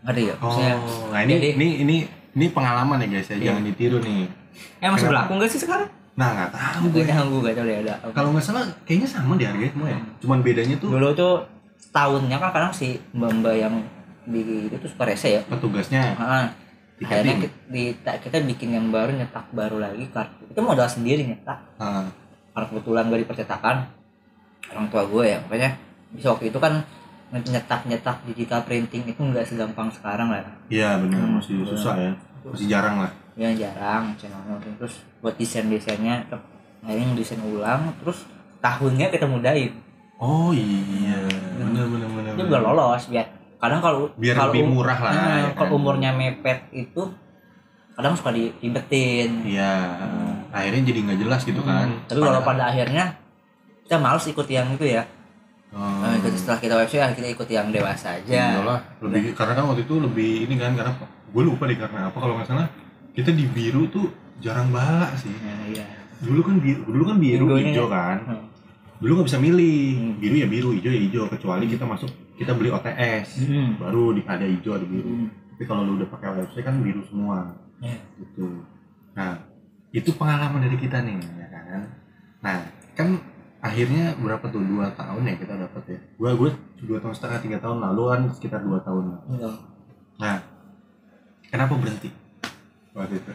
Ngerti 0.02 0.22
ya 0.24 0.36
maksudnya 0.38 0.76
Oh, 0.78 1.10
nah 1.10 1.20
ini 1.22 1.34
jadi- 1.34 1.54
ini 1.56 1.68
ini 1.80 1.96
ini 2.32 2.46
pengalaman 2.50 3.00
ya 3.00 3.08
guys 3.10 3.28
ya, 3.28 3.36
Iya. 3.36 3.46
jangan 3.50 3.64
ditiru 3.66 3.98
nih. 4.00 4.28
eh 4.78 4.88
masih 4.88 5.08
berlaku 5.08 5.32
nggak 5.36 5.50
sih 5.50 5.60
sekarang? 5.60 5.88
Nah 6.14 6.28
nggak 6.30 6.50
tahu 6.52 6.84
gue 6.86 7.00
gue. 7.00 7.04
nyanggu 7.06 7.38
gak 7.42 7.54
tau 7.54 7.64
ada. 7.66 7.94
Kalau 8.10 8.30
nggak 8.32 8.44
salah 8.44 8.64
kayaknya 8.84 9.08
sama 9.08 9.34
di 9.34 9.44
harganya 9.44 9.72
semua 9.72 9.88
ya. 9.88 10.00
Cuman 10.20 10.40
bedanya 10.40 10.76
tuh 10.76 10.90
dulu 10.90 11.10
tuh 11.14 11.36
tahunnya 11.90 12.38
kan 12.38 12.50
kadang 12.52 12.72
si 12.72 13.00
mbak-mbak 13.12 13.56
yang 13.56 13.76
di 14.26 14.68
itu 14.68 14.76
tuh 14.78 14.90
suka 14.90 15.04
rese 15.06 15.30
ya. 15.34 15.42
Petugasnya 15.48 16.04
Ah, 16.16 16.46
akhirnya 17.02 17.36
kita, 17.40 17.56
di- 17.68 17.96
kita 17.96 18.38
bikin 18.44 18.70
yang 18.72 18.86
baru 18.90 19.12
nyetak 19.12 19.46
baru 19.50 19.80
lagi 19.80 20.04
kartu. 20.12 20.44
Itu 20.48 20.60
modal 20.60 20.86
sendiri 20.86 21.24
nyetak. 21.24 21.60
Ah, 21.78 22.08
karena 22.52 22.66
kebetulan 22.68 23.04
gak 23.08 23.22
dipercetakan 23.24 23.78
orang 24.70 24.88
tua 24.88 25.04
gue 25.08 25.24
ya 25.26 25.38
makanya 25.42 25.70
bisa 26.12 26.36
waktu 26.36 26.52
itu 26.52 26.60
kan 26.60 26.84
nyetak 27.30 27.86
nyetak 27.86 28.18
digital 28.26 28.62
printing 28.66 29.06
itu 29.06 29.18
nggak 29.18 29.46
segampang 29.46 29.88
sekarang 29.90 30.34
lah. 30.34 30.42
Iya 30.68 30.98
benar 30.98 31.22
Hmm, 31.24 31.38
masih 31.40 31.62
susah 31.64 31.96
ya. 31.96 32.12
Masih 32.44 32.68
jarang 32.68 33.00
lah. 33.00 33.12
ya 33.40 33.50
jarang 33.56 34.12
channelnya. 34.20 34.60
Terus 34.76 35.00
buat 35.24 35.38
desain 35.40 35.70
desainnya 35.70 36.26
akhirnya 36.84 37.16
desain 37.16 37.40
ulang 37.40 37.96
terus 38.04 38.28
tahunnya 38.60 39.08
kita 39.08 39.24
mudahin. 39.24 39.72
Oh 40.20 40.52
iya, 40.52 41.16
benar 41.56 41.88
benar. 41.88 42.36
itu 42.36 42.44
biar 42.44 42.60
lolos 42.60 43.08
biar 43.08 43.24
kadang 43.60 43.80
kalau 43.80 44.08
Biar 44.16 44.34
kalau 44.34 44.52
lebih 44.52 44.64
um- 44.64 44.72
murah 44.74 45.00
lah. 45.00 45.12
Nah, 45.12 45.36
ya 45.38 45.50
kalau 45.54 45.70
kan? 45.70 45.78
umurnya 45.78 46.12
mepet 46.12 46.60
itu 46.72 47.04
kadang 47.94 48.16
suka 48.16 48.32
diribetin 48.32 49.44
Iya, 49.44 49.76
akhirnya 50.50 50.82
jadi 50.86 51.00
nggak 51.04 51.20
jelas 51.20 51.42
gitu 51.44 51.60
kan. 51.62 51.88
Hmm, 51.90 52.08
tapi 52.08 52.20
kalau 52.20 52.42
pada 52.42 52.64
akhirnya 52.68 53.20
kita 53.84 53.96
males 53.98 54.26
ikut 54.26 54.48
yang 54.48 54.72
itu 54.74 54.88
ya 54.88 55.04
Oh, 55.70 56.02
Nah, 56.02 56.18
ikut 56.18 56.34
setelah 56.34 56.58
kita 56.58 56.74
website 56.76 57.14
kita 57.14 57.30
ikut 57.30 57.46
yang 57.46 57.70
dewasa 57.70 58.18
aja 58.18 58.26
Iya 58.26 58.66
lah, 58.66 58.82
lebih 59.02 59.38
karena 59.38 59.54
kan 59.54 59.70
waktu 59.70 59.86
itu 59.86 59.96
lebih 60.00 60.50
ini 60.50 60.58
kan 60.58 60.74
karena 60.74 60.98
gue 61.30 61.44
lupa 61.46 61.70
deh 61.70 61.78
karena 61.78 62.10
apa 62.10 62.18
kalau 62.18 62.34
nggak 62.36 62.48
salah 62.48 62.66
kita 63.12 63.30
di 63.30 63.46
biru 63.46 63.86
tuh 63.86 64.10
jarang 64.40 64.70
bala 64.70 65.14
sih. 65.14 65.30
Nah, 65.30 65.68
iya 65.68 65.86
Dulu 66.18 66.42
kan 66.42 66.56
biru, 66.58 66.82
dulu 66.84 67.04
kan 67.06 67.18
biru 67.18 67.46
Hijaunya 67.46 67.70
hijau 67.70 67.86
ya? 67.86 67.92
kan. 67.92 68.18
Hmm. 68.26 68.44
Dulu 68.98 69.12
nggak 69.14 69.28
bisa 69.30 69.38
milih, 69.38 69.80
Hmm. 69.94 70.14
biru 70.18 70.36
ya 70.36 70.48
biru, 70.48 70.70
hijau 70.74 70.90
ya 70.90 71.02
hijau 71.02 71.24
kecuali 71.30 71.66
kita 71.68 71.86
masuk 71.86 72.10
kita 72.40 72.56
beli 72.56 72.72
OTS 72.72 73.44
Hmm. 73.44 73.76
baru 73.76 74.16
di, 74.16 74.24
ada 74.24 74.48
hijau 74.48 74.80
ada 74.80 74.88
biru. 74.88 75.12
Hmm. 75.12 75.28
Tapi 75.28 75.64
kalau 75.68 75.84
lu 75.84 76.00
udah 76.00 76.08
pakai 76.08 76.40
website 76.40 76.64
kan 76.64 76.80
biru 76.80 77.04
semua. 77.04 77.52
Iya. 77.80 77.96
gitu 78.20 78.60
nah 79.16 79.40
itu 79.92 80.12
pengalaman 80.14 80.68
dari 80.68 80.76
kita 80.76 81.00
nih 81.00 81.16
ya 81.16 81.48
kan 81.48 81.82
nah 82.40 82.60
kan 82.92 83.16
akhirnya 83.60 84.20
berapa 84.20 84.44
tuh 84.48 84.60
dua 84.60 84.92
tahun 84.92 85.24
ya 85.24 85.36
kita 85.40 85.56
dapat 85.56 85.84
ya 85.88 86.00
gua 86.20 86.32
gue 86.36 86.50
dua 86.84 87.00
tahun 87.00 87.16
setengah 87.16 87.40
tiga 87.40 87.58
tahun 87.64 87.80
lalu 87.80 88.02
kan 88.12 88.22
sekitar 88.36 88.60
dua 88.64 88.84
tahun 88.84 89.16
lah. 89.16 89.22
Iya. 89.32 89.52
nah 90.20 90.36
kenapa 91.48 91.80
berhenti 91.80 92.12
waktu 92.92 93.16
itu 93.24 93.32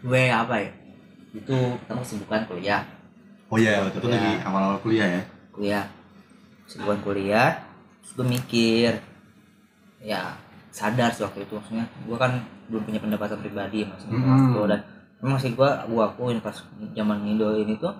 gue 0.00 0.22
apa 0.32 0.54
ya 0.56 0.70
itu 1.36 1.56
pertama 1.84 2.00
kesibukan 2.00 2.42
kuliah 2.48 2.82
oh 3.52 3.60
iya 3.60 3.84
waktu 3.84 4.00
itu 4.00 4.08
lagi 4.08 4.32
awal-awal 4.48 4.80
kuliah 4.80 5.08
ya 5.12 5.22
kuliah 5.52 5.84
kesibukan 6.64 7.04
kuliah 7.04 7.67
terus 8.08 8.16
gue 8.16 8.26
mikir 8.26 8.96
ya 10.00 10.32
sadar 10.72 11.12
sih 11.12 11.28
waktu 11.28 11.44
itu. 11.44 11.52
Maksudnya 11.60 11.84
gue 11.84 12.16
kan 12.16 12.40
belum 12.72 12.88
punya 12.88 12.96
pendapatan 12.96 13.36
pribadi 13.44 13.84
masih 13.84 14.08
Mm-mm. 14.08 14.24
waktu 14.24 14.60
dan 14.72 14.80
memang 15.20 15.36
sih 15.36 15.52
gue 15.52 15.68
gue 15.68 16.00
akuin 16.00 16.40
pas 16.40 16.56
zaman 16.96 17.20
Indo 17.28 17.52
ini 17.52 17.76
tuh 17.76 17.92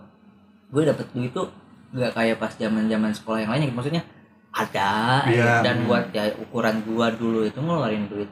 gue 0.72 0.82
dapet 0.84 1.04
duit 1.12 1.32
tuh 1.32 1.48
gak 1.92 2.12
kayak 2.16 2.36
pas 2.36 2.52
zaman 2.52 2.88
zaman 2.88 3.12
sekolah 3.12 3.44
yang 3.44 3.52
lainnya 3.52 3.72
maksudnya 3.72 4.04
ada 4.48 5.24
Iya, 5.28 5.60
dan 5.60 5.84
buat 5.84 6.08
ya 6.12 6.28
ukuran 6.40 6.80
gue 6.84 7.06
dulu 7.20 7.44
itu 7.44 7.60
ngeluarin 7.60 8.08
duit. 8.08 8.28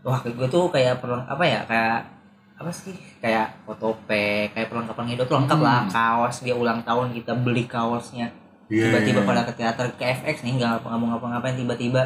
Wah 0.00 0.20
gue 0.24 0.48
tuh 0.48 0.72
kayak 0.72 1.00
perlu 1.00 1.20
apa 1.20 1.44
ya 1.44 1.60
kayak 1.68 1.98
apa 2.56 2.72
sih 2.72 2.96
kayak 3.20 3.52
fotopack 3.68 4.56
kayak 4.56 4.68
perlengkapan 4.72 5.12
Indo 5.12 5.24
tuh 5.28 5.36
lengkap 5.40 5.60
lah. 5.60 5.80
Hmm. 5.84 5.92
kaos 5.92 6.40
dia 6.40 6.56
ulang 6.56 6.80
tahun 6.84 7.12
kita 7.12 7.32
beli 7.36 7.68
kaosnya 7.68 8.32
Iya, 8.66 8.90
tiba-tiba 8.90 9.20
iya. 9.20 9.28
pada 9.28 9.42
ke 9.44 9.52
teater 9.54 9.86
ke 9.94 10.04
FX 10.04 10.36
nih 10.42 10.52
nggak 10.56 10.68
ngapa 10.82 11.06
ngapa-ngapain 11.06 11.54
tiba-tiba 11.54 12.02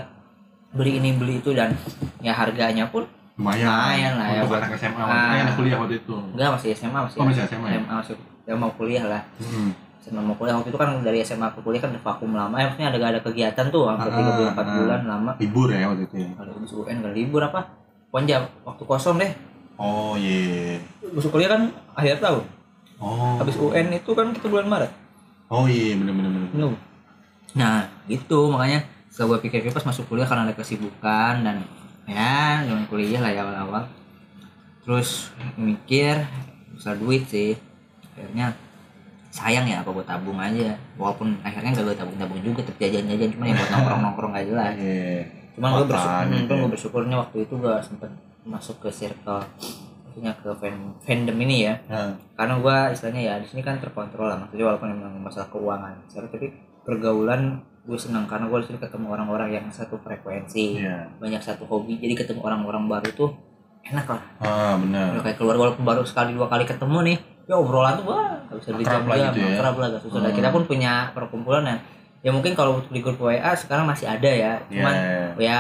beli 0.71 1.01
ini 1.01 1.17
beli 1.17 1.41
itu 1.41 1.51
dan 1.51 1.73
ya 2.21 2.31
harganya 2.31 2.85
pun 2.87 3.09
lumayan, 3.35 3.65
lumayan 3.65 4.13
lah 4.15 4.27
ya, 4.29 4.39
untuk 4.39 4.51
buat- 4.53 4.63
anak 4.63 4.77
SMA 4.77 4.95
Ah. 4.95 5.07
makanya 5.09 5.43
anak 5.43 5.55
kuliah 5.57 5.77
waktu 5.81 5.95
itu. 5.97 6.15
Enggak 6.15 6.49
masih 6.53 6.69
SMA 6.71 6.99
masih 7.01 7.17
Oh, 7.17 7.25
masih 7.25 7.43
SMA 7.43 7.69
ya? 7.69 7.81
masih 7.83 8.15
ya 8.45 8.55
mau 8.55 8.71
kuliah 8.77 9.05
lah. 9.05 9.23
Hmm. 9.41 9.73
SMA 9.99 10.21
mau 10.21 10.37
kuliah 10.37 10.55
waktu 10.55 10.69
itu 10.69 10.77
kan 10.77 10.89
dari 11.01 11.19
SMA 11.21 11.49
ke 11.49 11.61
kuliah 11.61 11.81
kan 11.81 11.91
ada 11.91 12.01
vakum 12.03 12.31
lama. 12.31 12.55
Ya 12.55 12.69
maksudnya 12.69 12.89
ada 12.89 12.99
ada 13.01 13.21
kegiatan 13.21 13.65
tuh 13.67 13.83
hampir 13.87 14.07
Ah, 14.07 14.15
tiga 14.15 14.31
bulan 14.31 14.51
empat 14.53 14.67
ah. 14.67 14.75
bulan 14.77 15.01
lama. 15.03 15.31
Libur 15.41 15.69
ya 15.69 15.89
waktu 15.89 16.05
itu 16.05 16.17
ya? 16.19 16.29
Ada 16.37 16.51
UN 16.53 16.97
gak 17.01 17.15
libur 17.15 17.41
apa? 17.43 17.61
Pokoknya 18.09 18.37
waktu 18.63 18.83
kosong 18.85 19.17
deh. 19.17 19.33
Oh 19.75 20.13
iya. 20.15 20.77
Masuk 21.11 21.33
kuliah 21.33 21.49
kan 21.49 21.63
akhir 21.97 22.21
tahun. 22.21 22.45
Oh. 23.01 23.41
Habis 23.41 23.57
UN 23.57 23.87
itu 23.91 24.11
kan 24.13 24.29
kita 24.31 24.47
bulan 24.47 24.69
Maret 24.69 24.93
oh 25.51 25.67
iya 25.67 25.99
bener 25.99 26.15
bener 26.15 26.31
bener 26.31 26.51
Belum. 26.55 26.75
Nah, 27.59 27.91
gitu 28.07 28.55
makanya 28.55 28.87
setelah 29.11 29.37
gue 29.37 29.51
pikir-pikir 29.51 29.75
pas 29.75 29.83
masuk 29.83 30.07
kuliah 30.07 30.25
karena 30.25 30.47
ada 30.47 30.55
kesibukan 30.55 31.43
dan 31.43 31.67
ya 32.07 32.63
zaman 32.63 32.87
kuliah 32.87 33.19
lah 33.19 33.31
ya 33.35 33.43
awal-awal. 33.43 33.85
Terus 34.87 35.35
mikir 35.59 36.23
besar 36.79 36.95
duit 36.95 37.27
sih. 37.27 37.59
Akhirnya 38.15 38.55
sayang 39.35 39.67
ya 39.67 39.83
apa 39.83 39.91
gue 39.91 40.05
tabung 40.07 40.39
aja. 40.39 40.79
Walaupun 40.95 41.43
akhirnya 41.43 41.75
gak 41.75 41.87
gue 41.91 41.97
tabung-tabung 41.99 42.41
juga 42.43 42.63
tapi 42.63 42.87
jajan-jajan 42.87 43.31
cuma 43.35 43.45
yang 43.51 43.59
buat 43.59 43.71
nongkrong-nongkrong 43.75 44.33
gak 44.39 44.47
jelas. 44.47 44.75
Iya. 44.79 45.27
Cuman 45.59 45.69
gue 45.75 45.87
bersyukur, 45.91 46.23
hmm, 46.23 46.31
gitu 46.31 46.53
ya. 46.55 46.61
gue 46.63 46.71
bersyukurnya 46.71 47.17
waktu 47.19 47.37
itu 47.43 47.55
gue 47.59 47.75
sempet 47.83 48.11
masuk 48.47 48.77
ke 48.79 48.89
circle 48.95 49.43
maksudnya 50.11 50.35
ke 50.35 50.51
fan, 50.53 50.75
fandom 50.99 51.39
ini 51.39 51.57
ya 51.63 51.75
Nah, 51.87 52.11
karena 52.35 52.59
gua 52.59 52.77
istilahnya 52.89 53.23
ya 53.23 53.35
di 53.37 53.47
sini 53.47 53.63
kan 53.63 53.79
terkontrol 53.79 54.27
lah 54.27 54.37
maksudnya 54.37 54.67
walaupun 54.67 54.91
memang 54.91 55.15
masalah 55.21 55.47
keuangan 55.49 55.95
Secara- 56.05 56.27
tapi 56.29 56.51
pergaulan 56.85 57.43
gue 57.81 57.95
senang 57.97 58.27
karena 58.27 58.45
gue 58.45 58.59
sini 58.61 58.77
ketemu 58.77 59.07
orang-orang 59.09 59.49
yang 59.53 59.67
satu 59.69 59.97
frekuensi 59.97 60.77
iya. 60.77 61.07
banyak 61.17 61.39
satu 61.39 61.65
hobi 61.65 61.97
jadi 61.97 62.13
ketemu 62.15 62.43
orang-orang 62.43 62.85
baru 62.87 63.09
tuh 63.11 63.31
enak 63.83 64.05
lah 64.05 64.23
Ah, 64.39 64.75
benar. 64.77 65.15
udah 65.15 65.23
kayak 65.23 65.39
keluar 65.39 65.57
walaupun 65.57 65.83
baru 65.83 66.03
sekali 66.03 66.35
dua 66.35 66.47
kali 66.47 66.65
ketemu 66.65 66.99
nih 67.05 67.17
ya 67.47 67.55
obrolan 67.55 67.97
tuh 67.97 68.05
wah 68.07 68.37
gak 68.45 68.59
bisa 68.59 68.69
Akrab 68.75 69.07
lah 69.07 69.17
dijam-jam 69.17 69.33
gitu 69.33 69.41
ya. 69.41 69.55
akrab 69.55 69.77
lah 69.77 69.89
gak 69.89 70.03
susah 70.03 70.19
Hmm. 70.21 70.35
kita 70.35 70.49
pun 70.51 70.63
punya 70.65 70.93
perkumpulan 71.11 71.63
yang 71.65 71.81
ya 72.21 72.31
mungkin 72.31 72.53
kalau 72.53 72.73
di 72.85 73.01
grup 73.01 73.17
WA 73.19 73.51
sekarang 73.55 73.87
masih 73.87 74.07
ada 74.07 74.29
ya 74.29 74.53
cuman 74.67 74.95
Iya. 74.95 75.25
ya 75.41 75.59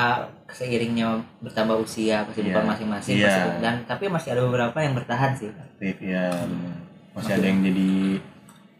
seiringnya 0.50 1.08
bertambah 1.38 1.76
usia 1.76 2.22
kesibukan 2.24 2.60
Iya. 2.60 2.70
masing-masing 2.70 3.14
Iya. 3.16 3.26
masih- 3.26 3.58
dan 3.60 3.74
tapi 3.84 4.04
masih 4.06 4.28
ada 4.30 4.42
beberapa 4.42 4.78
yang 4.78 4.92
bertahan 4.92 5.30
sih 5.32 5.48
aktif 5.48 5.96
ya 5.98 6.30
benar. 6.30 6.76
Masih 7.10 7.32
ada 7.32 7.46
yang 7.46 7.60
jadi 7.60 7.90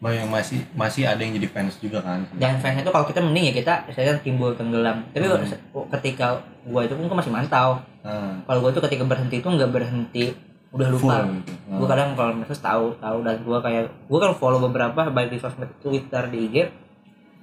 yang 0.01 0.27
masih 0.27 0.65
masih 0.73 1.03
ada 1.05 1.19
yang 1.19 1.29
jadi 1.31 1.45
fans 1.47 1.77
juga 1.77 2.01
kan. 2.01 2.25
dan 2.33 2.57
fansnya 2.57 2.81
itu 2.81 2.89
kalau 2.89 3.05
kita 3.05 3.21
mending 3.21 3.45
ya 3.45 3.53
kita 3.55 3.73
saya 3.87 4.05
kan 4.09 4.17
timbul 4.21 4.49
tenggelam 4.51 5.05
tapi 5.07 5.23
Hmm. 5.23 5.45
ketika 5.91 6.27
gua 6.63 6.81
itu 6.81 6.93
pun 6.93 7.05
gua 7.05 7.17
masih 7.17 7.29
mantau 7.29 7.77
Ah, 8.01 8.33
kalau 8.41 8.59
gua 8.59 8.71
tuh 8.71 8.81
ketika 8.81 9.03
berhenti 9.03 9.37
itu 9.37 9.45
nggak 9.45 9.69
berhenti 9.69 10.33
udah 10.71 10.87
full 10.89 11.05
lupa 11.05 11.15
gitu. 11.37 11.53
Ah. 11.69 11.77
gua 11.77 11.87
kadang 11.87 12.09
kalau 12.15 12.31
medsos 12.33 12.57
tahu 12.59 12.97
tahu 12.97 13.17
dan 13.21 13.35
gua 13.43 13.61
kayak 13.61 13.93
gua 14.07 14.19
kan 14.19 14.31
follow 14.33 14.59
beberapa 14.59 15.05
baik 15.05 15.29
di 15.29 15.37
sosmed 15.37 15.69
Twitter 15.77 16.23
di 16.27 16.37
IG 16.43 16.55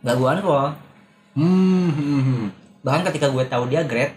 nggak 0.02 0.16
gua 0.16 0.28
unfollow 0.34 0.68
Hmm, 1.32 1.88
hmm, 1.88 2.20
hmm. 2.20 2.46
Bahkan 2.88 3.04
ketika 3.04 3.28
gue 3.28 3.44
tahu 3.44 3.68
dia 3.68 3.84
grade 3.84 4.16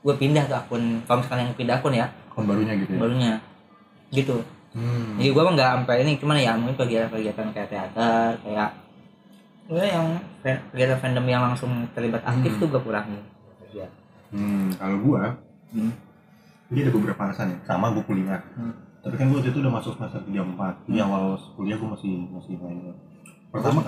gue 0.00 0.14
pindah 0.16 0.42
ke 0.42 0.54
akun 0.56 0.82
kalau 1.06 1.22
misalkan 1.22 1.38
yang 1.40 1.54
pindah 1.54 1.76
akun 1.78 1.94
ya 1.94 2.06
Akun 2.26 2.44
barunya 2.44 2.74
gitu 2.76 2.90
ya. 2.90 2.98
barunya 2.98 3.32
gitu 4.10 4.36
Hmm. 4.68 5.16
jadi 5.16 5.32
gue 5.32 5.42
mah 5.42 5.52
nggak 5.54 5.70
sampai 5.72 5.96
ini 5.98 6.12
cuman 6.18 6.36
ya 6.36 6.52
mungkin 6.52 6.76
kegiatan-kegiatan 6.76 7.46
kayak 7.52 7.68
teater 7.68 8.36
kayak 8.38 8.68
ya 9.66 9.84
yang 9.86 10.06
kegiatan 10.42 10.98
fandom 10.98 11.24
yang 11.24 11.42
langsung 11.42 11.70
terlibat 11.92 12.20
aktif 12.20 12.52
Hmm. 12.52 12.60
tuh 12.60 12.68
gue 12.68 12.82
kurangin 12.82 13.22
ya 13.70 13.88
Hmm, 14.28 14.68
kalau 14.74 14.98
gua 15.00 15.22
Hmm. 15.68 15.92
Ini 16.68 16.80
ada 16.82 16.92
beberapa 16.92 17.20
alasan 17.22 17.48
ya. 17.48 17.58
Sama 17.64 17.88
gue 17.90 18.00
kuliah. 18.02 18.40
Hmm. 18.52 18.76
Tapi 19.00 19.16
kan 19.16 19.24
gue 19.26 19.36
waktu 19.36 19.52
itu 19.52 19.60
udah 19.60 19.72
masuk 19.72 19.96
semester 19.96 20.20
3 20.20 20.44
4. 20.44 20.84
Di 20.84 20.96
awal 20.98 21.24
kuliah 21.52 21.76
gue 21.76 21.88
masih 21.88 22.12
masih 22.28 22.56
main. 22.56 22.92
Pertama 23.48 23.80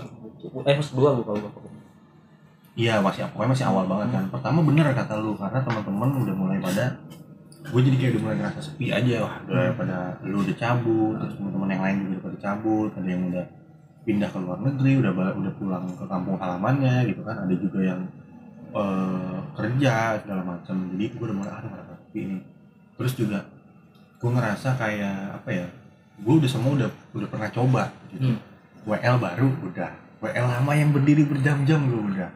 eh 0.64 0.74
pas 0.76 0.88
dua 0.90 1.08
gue 1.12 1.24
kalau 1.26 1.38
gue 1.40 1.52
iya 2.78 3.02
masih 3.02 3.26
pokoknya 3.34 3.50
masih 3.54 3.66
awal 3.66 3.84
banget 3.86 4.08
kan. 4.14 4.24
Pertama 4.30 4.58
bener 4.62 4.86
kata 4.94 5.14
lu 5.18 5.34
karena 5.34 5.58
teman-teman 5.62 6.10
udah 6.22 6.34
mulai 6.34 6.58
pada 6.62 6.96
gue 7.60 7.80
jadi 7.86 7.96
kayak 8.00 8.10
udah 8.16 8.22
mulai 8.24 8.36
ngerasa 8.40 8.60
sepi 8.64 8.86
aja 8.88 9.14
wah 9.20 9.34
udah 9.44 9.76
pada 9.76 9.96
lu 10.24 10.40
udah 10.42 10.56
cabut 10.56 11.14
terus 11.20 11.36
teman-teman 11.36 11.68
yang 11.68 11.82
lain 11.84 11.96
juga 12.00 12.10
udah 12.10 12.22
pada 12.24 12.38
cabut 12.40 12.90
ada 12.96 13.08
yang 13.08 13.22
udah 13.28 13.46
pindah 14.00 14.28
ke 14.32 14.38
luar 14.40 14.58
negeri 14.64 14.92
udah 14.96 15.12
udah 15.12 15.52
pulang 15.60 15.84
ke 15.92 16.04
kampung 16.08 16.36
halamannya 16.40 16.96
gitu 17.10 17.20
kan. 17.22 17.36
Ada 17.46 17.54
juga 17.54 17.80
yang 17.84 18.00
eh, 18.74 19.38
kerja 19.54 19.94
segala 20.24 20.42
macam 20.42 20.76
jadi 20.96 21.04
gue 21.12 21.24
udah 21.26 21.36
mulai 21.36 21.52
aduh 21.52 21.70
ngerasa 21.70 21.94
sepi 22.00 22.20
ini 22.24 22.38
terus 22.96 23.12
juga 23.16 23.40
gue 24.20 24.30
ngerasa 24.30 24.68
kayak 24.76 25.18
apa 25.40 25.48
ya 25.48 25.66
gue 26.20 26.34
udah 26.36 26.50
semua 26.50 26.72
udah 26.76 26.88
udah 27.16 27.28
pernah 27.28 27.48
coba 27.48 27.82
gitu. 28.12 28.28
Hmm. 28.28 28.38
WL 28.84 29.16
baru 29.20 29.48
udah 29.68 29.90
WL 30.20 30.46
lama 30.48 30.72
yang 30.76 30.92
berdiri 30.92 31.24
berjam-jam 31.24 31.80
gue 31.88 32.00
udah 32.12 32.30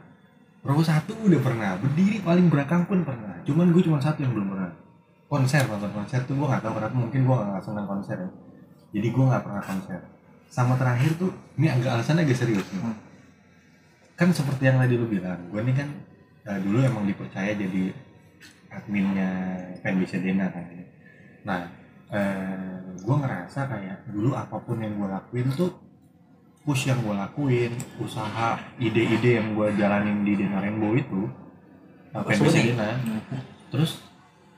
row 0.65 0.81
satu 0.81 1.13
udah 1.29 1.41
pernah 1.45 1.77
berdiri 1.77 2.25
paling 2.25 2.49
belakang 2.49 2.89
pun 2.89 3.05
pernah. 3.05 3.37
Cuman 3.45 3.69
gue 3.71 3.83
cuma 3.85 4.01
satu 4.01 4.25
yang 4.25 4.33
belum 4.33 4.49
pernah. 4.57 4.73
Konser 5.29 5.69
nonton 5.69 5.93
konser 5.93 6.21
tuh 6.25 6.35
gue 6.37 6.47
nggak 6.49 6.63
tahu 6.65 6.73
kenapa 6.81 6.97
mungkin 6.97 7.21
gue 7.29 7.37
nggak 7.37 7.63
senang 7.65 7.85
konser 7.85 8.17
ya. 8.17 8.31
Jadi 8.97 9.09
gue 9.13 9.25
nggak 9.29 9.45
pernah 9.45 9.63
konser. 9.63 10.01
Sama 10.49 10.75
terakhir 10.81 11.21
tuh 11.21 11.31
ini 11.61 11.69
agak 11.69 12.01
alasannya 12.01 12.25
agak 12.25 12.39
serius 12.41 12.67
nih. 12.73 12.81
Hmm. 12.81 12.97
kan 14.15 14.31
seperti 14.31 14.71
yang 14.71 14.79
tadi 14.79 14.95
lu 14.95 15.11
bilang 15.11 15.51
gue 15.51 15.59
nih 15.59 15.75
kan 15.75 15.91
eh, 16.47 16.59
dulu 16.63 16.79
emang 16.87 17.03
dipercaya 17.03 17.51
jadi 17.51 17.91
adminnya 18.71 19.31
fanbase 19.83 20.23
Dena 20.23 20.47
kan 20.55 20.63
nah 21.43 21.67
eh, 22.15 22.79
gue 22.95 23.17
ngerasa 23.19 23.67
kayak 23.67 23.99
dulu 24.15 24.39
apa 24.39 24.55
pun 24.63 24.79
yang 24.79 24.95
gue 24.95 25.09
lakuin 25.11 25.51
tuh 25.59 25.75
push 26.65 26.89
yang 26.89 26.99
gue 27.05 27.13
lakuin 27.13 27.73
usaha 28.01 28.57
ide-ide 28.81 29.37
yang 29.37 29.53
gue 29.53 29.69
jalanin 29.77 30.25
di 30.25 30.33
Dena 30.41 30.65
Rainbow 30.65 30.97
itu 30.97 31.29
uh, 32.17 32.25
fanbase 32.25 32.41
Maksudnya? 32.41 32.73
Dena 32.73 32.91
terus 33.69 34.01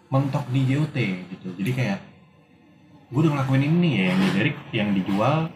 mentok 0.06 0.46
di 0.54 0.60
JOT 0.70 0.96
gitu. 1.34 1.48
Jadi 1.58 1.70
kayak 1.74 1.98
gue 3.10 3.20
udah 3.26 3.32
ngelakuin 3.34 3.64
ini 3.66 3.90
ya 3.98 4.04
yang 4.14 4.20
dari 4.38 4.50
yang 4.70 4.88
dijual 4.94 5.50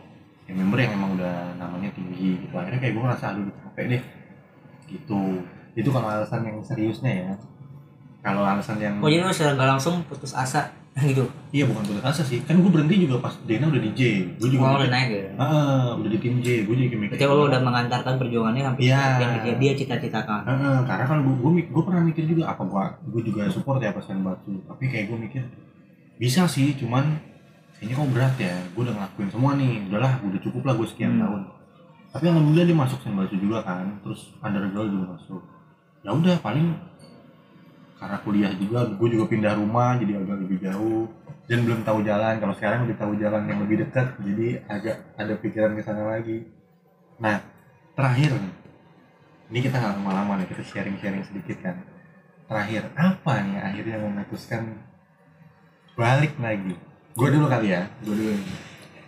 yang 0.51 0.57
member 0.59 0.79
yang 0.83 0.93
emang 0.99 1.15
udah 1.15 1.55
namanya 1.55 1.91
tinggi 1.95 2.43
gitu. 2.43 2.55
Akhirnya 2.59 2.81
kayak 2.83 2.93
gue 2.99 3.03
ngerasa 3.07 3.25
aduh 3.31 3.47
capek 3.47 3.85
deh. 3.87 4.03
Gitu. 4.91 5.23
Itu 5.79 5.89
kalau 5.95 6.09
alasan 6.11 6.43
yang 6.43 6.59
seriusnya 6.67 7.13
ya. 7.15 7.33
Kalau 8.27 8.43
alasan 8.43 8.83
yang 8.83 8.99
oh 8.99 9.07
jadi 9.07 9.23
lu 9.23 9.31
secara 9.31 9.55
nggak 9.55 9.71
langsung 9.79 10.03
putus 10.11 10.35
asa 10.35 10.75
gitu. 11.11 11.25
Iya 11.55 11.65
bukan 11.71 11.83
putus 11.87 12.03
asa 12.03 12.23
sih. 12.27 12.43
Kan 12.43 12.59
gue 12.59 12.71
berhenti 12.71 13.07
juga 13.07 13.23
pas 13.23 13.35
Dena 13.47 13.71
udah 13.71 13.79
di 13.79 13.91
J. 13.95 14.01
Gue 14.43 14.51
juga 14.51 14.75
oh, 14.75 14.79
udah 14.83 14.91
naik 14.91 15.09
ya? 15.11 15.27
Ah, 15.39 15.95
udah 15.95 16.11
di 16.11 16.19
tim 16.19 16.43
J. 16.43 16.67
Gue 16.67 16.75
juga 16.75 16.97
mikir 16.99 17.15
berarti 17.15 17.25
lu 17.31 17.45
udah 17.47 17.61
mengantarkan 17.63 18.15
perjuangannya 18.19 18.63
sampai 18.67 18.81
Iya. 18.83 19.03
yang 19.23 19.33
dia, 19.47 19.55
dia 19.55 19.73
cita-citakan? 19.79 20.41
Heeh, 20.45 20.77
karena 20.85 21.05
kan 21.07 21.19
gue 21.23 21.35
gue, 21.39 21.51
gue 21.71 21.83
pernah 21.87 22.03
mikir 22.03 22.25
juga 22.27 22.51
apa 22.51 22.63
gua 22.67 22.99
gue 23.07 23.23
juga 23.23 23.47
support 23.49 23.79
ya 23.79 23.95
pas 23.95 24.03
batu. 24.03 24.53
Tapi 24.67 24.85
kayak 24.91 25.05
gue 25.15 25.19
mikir 25.31 25.43
bisa 26.19 26.45
sih 26.51 26.75
cuman 26.77 27.23
kayaknya 27.79 27.95
kok 27.95 28.11
berat 28.11 28.35
ya. 28.37 28.55
Gue 28.75 28.83
udah 28.85 28.95
ngelakuin 28.99 29.31
semua 29.31 29.51
nih. 29.55 29.87
Udahlah 29.87 30.13
udah 30.27 30.41
cukup 30.43 30.63
lah 30.67 30.75
gue 30.75 30.87
sekian 30.91 31.17
Hmm. 31.17 31.23
tahun. 31.23 31.41
Tapi 32.11 32.25
alhamdulillah 32.27 32.67
dia 32.67 32.77
masuk 32.77 32.99
batu 33.15 33.37
juga 33.39 33.63
kan. 33.63 33.87
Terus 34.03 34.35
undergirl 34.43 34.91
juga 34.91 35.07
masuk. 35.15 35.41
Ya 36.03 36.11
udah 36.11 36.35
paling 36.43 36.90
karena 38.01 38.17
kuliah 38.25 38.53
juga 38.57 38.89
gue 38.89 39.09
juga 39.13 39.25
pindah 39.29 39.53
rumah 39.61 40.01
jadi 40.01 40.17
agak 40.17 40.37
lebih 40.41 40.59
jauh. 40.65 41.05
Dan 41.45 41.67
belum 41.67 41.83
tahu 41.85 42.01
jalan 42.07 42.39
kalau 42.41 42.55
sekarang 42.57 42.87
udah 42.89 42.97
tahu 42.97 43.13
jalan 43.21 43.43
yang 43.45 43.59
lebih 43.61 43.85
dekat 43.85 44.17
jadi 44.25 44.65
agak 44.71 44.97
ada 45.21 45.35
pikiran 45.37 45.77
ke 45.77 45.83
sana 45.85 46.09
lagi. 46.09 46.49
Nah 47.21 47.45
terakhir 47.93 48.41
nih. 48.41 48.55
Ini 49.51 49.59
kita 49.67 49.77
nggak 49.83 49.93
lama-lama 50.01 50.33
nih 50.41 50.47
kita 50.49 50.63
sharing-sharing 50.65 51.27
sedikit 51.29 51.61
kan. 51.61 51.77
Terakhir 52.49 52.89
apa 52.97 53.33
nih 53.45 53.57
akhirnya 53.61 53.97
memutuskan 54.01 54.63
balik 55.93 56.33
lagi? 56.41 56.73
Gue 57.13 57.29
dulu 57.29 57.47
kali 57.51 57.69
ya 57.75 57.85
gue 58.01 58.15
dulu 58.17 58.33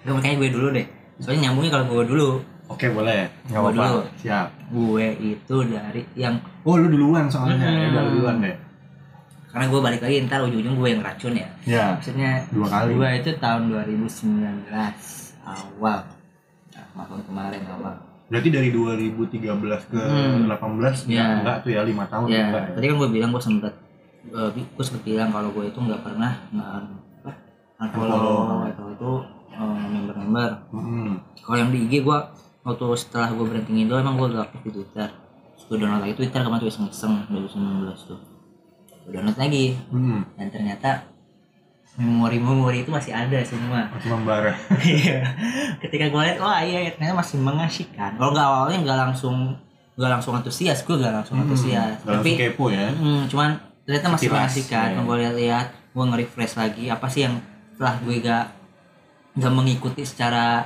gue 0.02 0.12
makanya 0.12 0.37
gue 0.37 0.50
dulu 0.52 0.66
deh. 0.75 0.87
Soalnya 1.22 1.40
nyambungnya 1.49 1.70
kalau 1.72 1.84
gue 1.88 2.04
dulu. 2.11 2.28
Oke 2.68 2.90
boleh. 2.90 3.30
Nggak 3.49 3.61
apa-apa. 3.62 3.87
dulu. 3.87 4.00
siap. 4.18 4.49
Gue 4.68 5.06
itu 5.16 5.56
dari 5.70 6.02
yang 6.18 6.42
oh 6.66 6.75
lu 6.76 6.90
duluan 6.92 7.30
soalnya. 7.30 7.56
Ya 7.62 7.70
Hmm. 7.70 7.90
udah 7.94 8.02
lu 8.02 8.12
duluan 8.20 8.37
deh 8.42 8.56
karena 9.52 9.66
gue 9.68 9.80
balik 9.80 10.00
lagi 10.00 10.16
ntar 10.23 10.40
ujung-ujung 10.42 10.75
gue 10.75 10.88
yang 10.88 11.00
racun 11.00 11.35
ya 11.35 11.49
ya 11.62 11.85
maksudnya 11.94 12.30
Dua 12.49 12.66
kali. 12.66 12.90
gue 12.94 13.09
itu 13.18 13.30
tahun 13.37 13.62
2019 13.68 14.73
awal 15.42 15.99
nah, 16.73 16.87
maklum 16.94 17.21
kemarin 17.23 17.62
awal 17.68 17.94
berarti 18.26 18.49
dari 18.49 18.68
2013 18.71 19.44
ke 19.87 20.00
Hmm. 20.00 20.49
18 20.49 21.04
Ya. 21.06 21.37
enggak 21.38 21.56
tuh 21.61 21.71
ya 21.71 21.82
lima 21.82 22.04
tahun 22.06 22.26
ya 22.26 22.49
enggak 22.49 22.62
ya? 22.62 22.73
tadi 22.73 22.85
kan 22.87 22.97
gue 22.97 23.11
bilang 23.11 23.30
gue 23.30 23.42
sempet 23.42 23.73
uh, 24.30 24.49
gue 24.49 24.80
sempet 24.80 25.02
bilang 25.04 25.28
kalau 25.28 25.49
gue 25.50 25.65
itu 25.67 25.78
nggak 25.78 26.00
pernah 26.00 26.32
Unfollow. 27.75 28.62
atau 28.65 28.86
itu 28.88 29.10
uh, 29.52 29.75
member-member 29.84 30.50
Mm-mm. 30.71 31.19
kalau 31.41 31.56
yang 31.58 31.69
di 31.69 31.82
IG 31.82 32.00
gue 32.00 32.19
waktu 32.62 32.84
setelah 32.95 33.28
gue 33.28 33.43
berhenti 33.43 33.71
ngindo 33.71 33.99
emang 33.99 34.15
gue 34.17 34.30
gak 34.30 34.49
aktif 34.49 34.60
di 34.62 34.73
Twitter 34.73 35.10
Terus 35.52 35.65
gue 35.69 35.76
download 35.76 36.00
lagi 36.00 36.15
Twitter 36.15 36.41
kemarin 36.41 36.62
tuh 36.62 36.71
iseng-iseng 36.71 37.15
2019 37.26 37.58
tuh 38.06 38.19
download 39.08 39.38
lagi. 39.38 39.75
Hmm, 39.88 40.23
dan 40.36 40.49
ternyata 40.49 40.91
memori-memori 41.93 42.82
itu 42.82 42.91
masih 42.91 43.12
ada 43.12 43.36
semua. 43.45 43.84
Masih 43.93 44.08
membara. 44.10 44.52
Iya. 44.82 45.21
ketika 45.78 46.08
gue 46.08 46.23
lihat 46.25 46.38
wah 46.41 46.60
iya 46.60 46.88
ternyata 46.91 47.21
masih 47.21 47.36
mengasihkan 47.38 48.17
kalau 48.17 48.32
nggak 48.32 48.47
awalnya 48.47 48.78
nggak 48.80 48.99
langsung 49.08 49.36
nggak 49.93 50.10
langsung 50.10 50.32
antusias 50.32 50.80
gue 50.82 50.97
nggak 50.97 51.15
langsung 51.21 51.36
antusias. 51.38 52.00
Hmm, 52.00 52.04
nggak 52.08 52.17
tapi 52.17 52.30
langsung 52.32 52.49
kepo 52.56 52.65
ya. 52.73 52.86
mm, 52.88 53.23
cuman 53.28 53.50
ternyata 53.84 54.06
masih 54.08 54.26
Sekilas, 54.26 54.38
mengasihkan 54.41 54.88
ya. 54.88 55.00
gue 55.04 55.17
lihat-lihat 55.21 55.67
gue 55.93 56.04
nge-refresh 56.08 56.54
lagi 56.56 56.84
apa 56.88 57.06
sih 57.12 57.21
yang 57.28 57.34
setelah 57.76 57.95
gue 58.00 58.15
gak 58.25 58.47
nggak 59.36 59.52
mengikuti 59.52 60.02
secara 60.04 60.65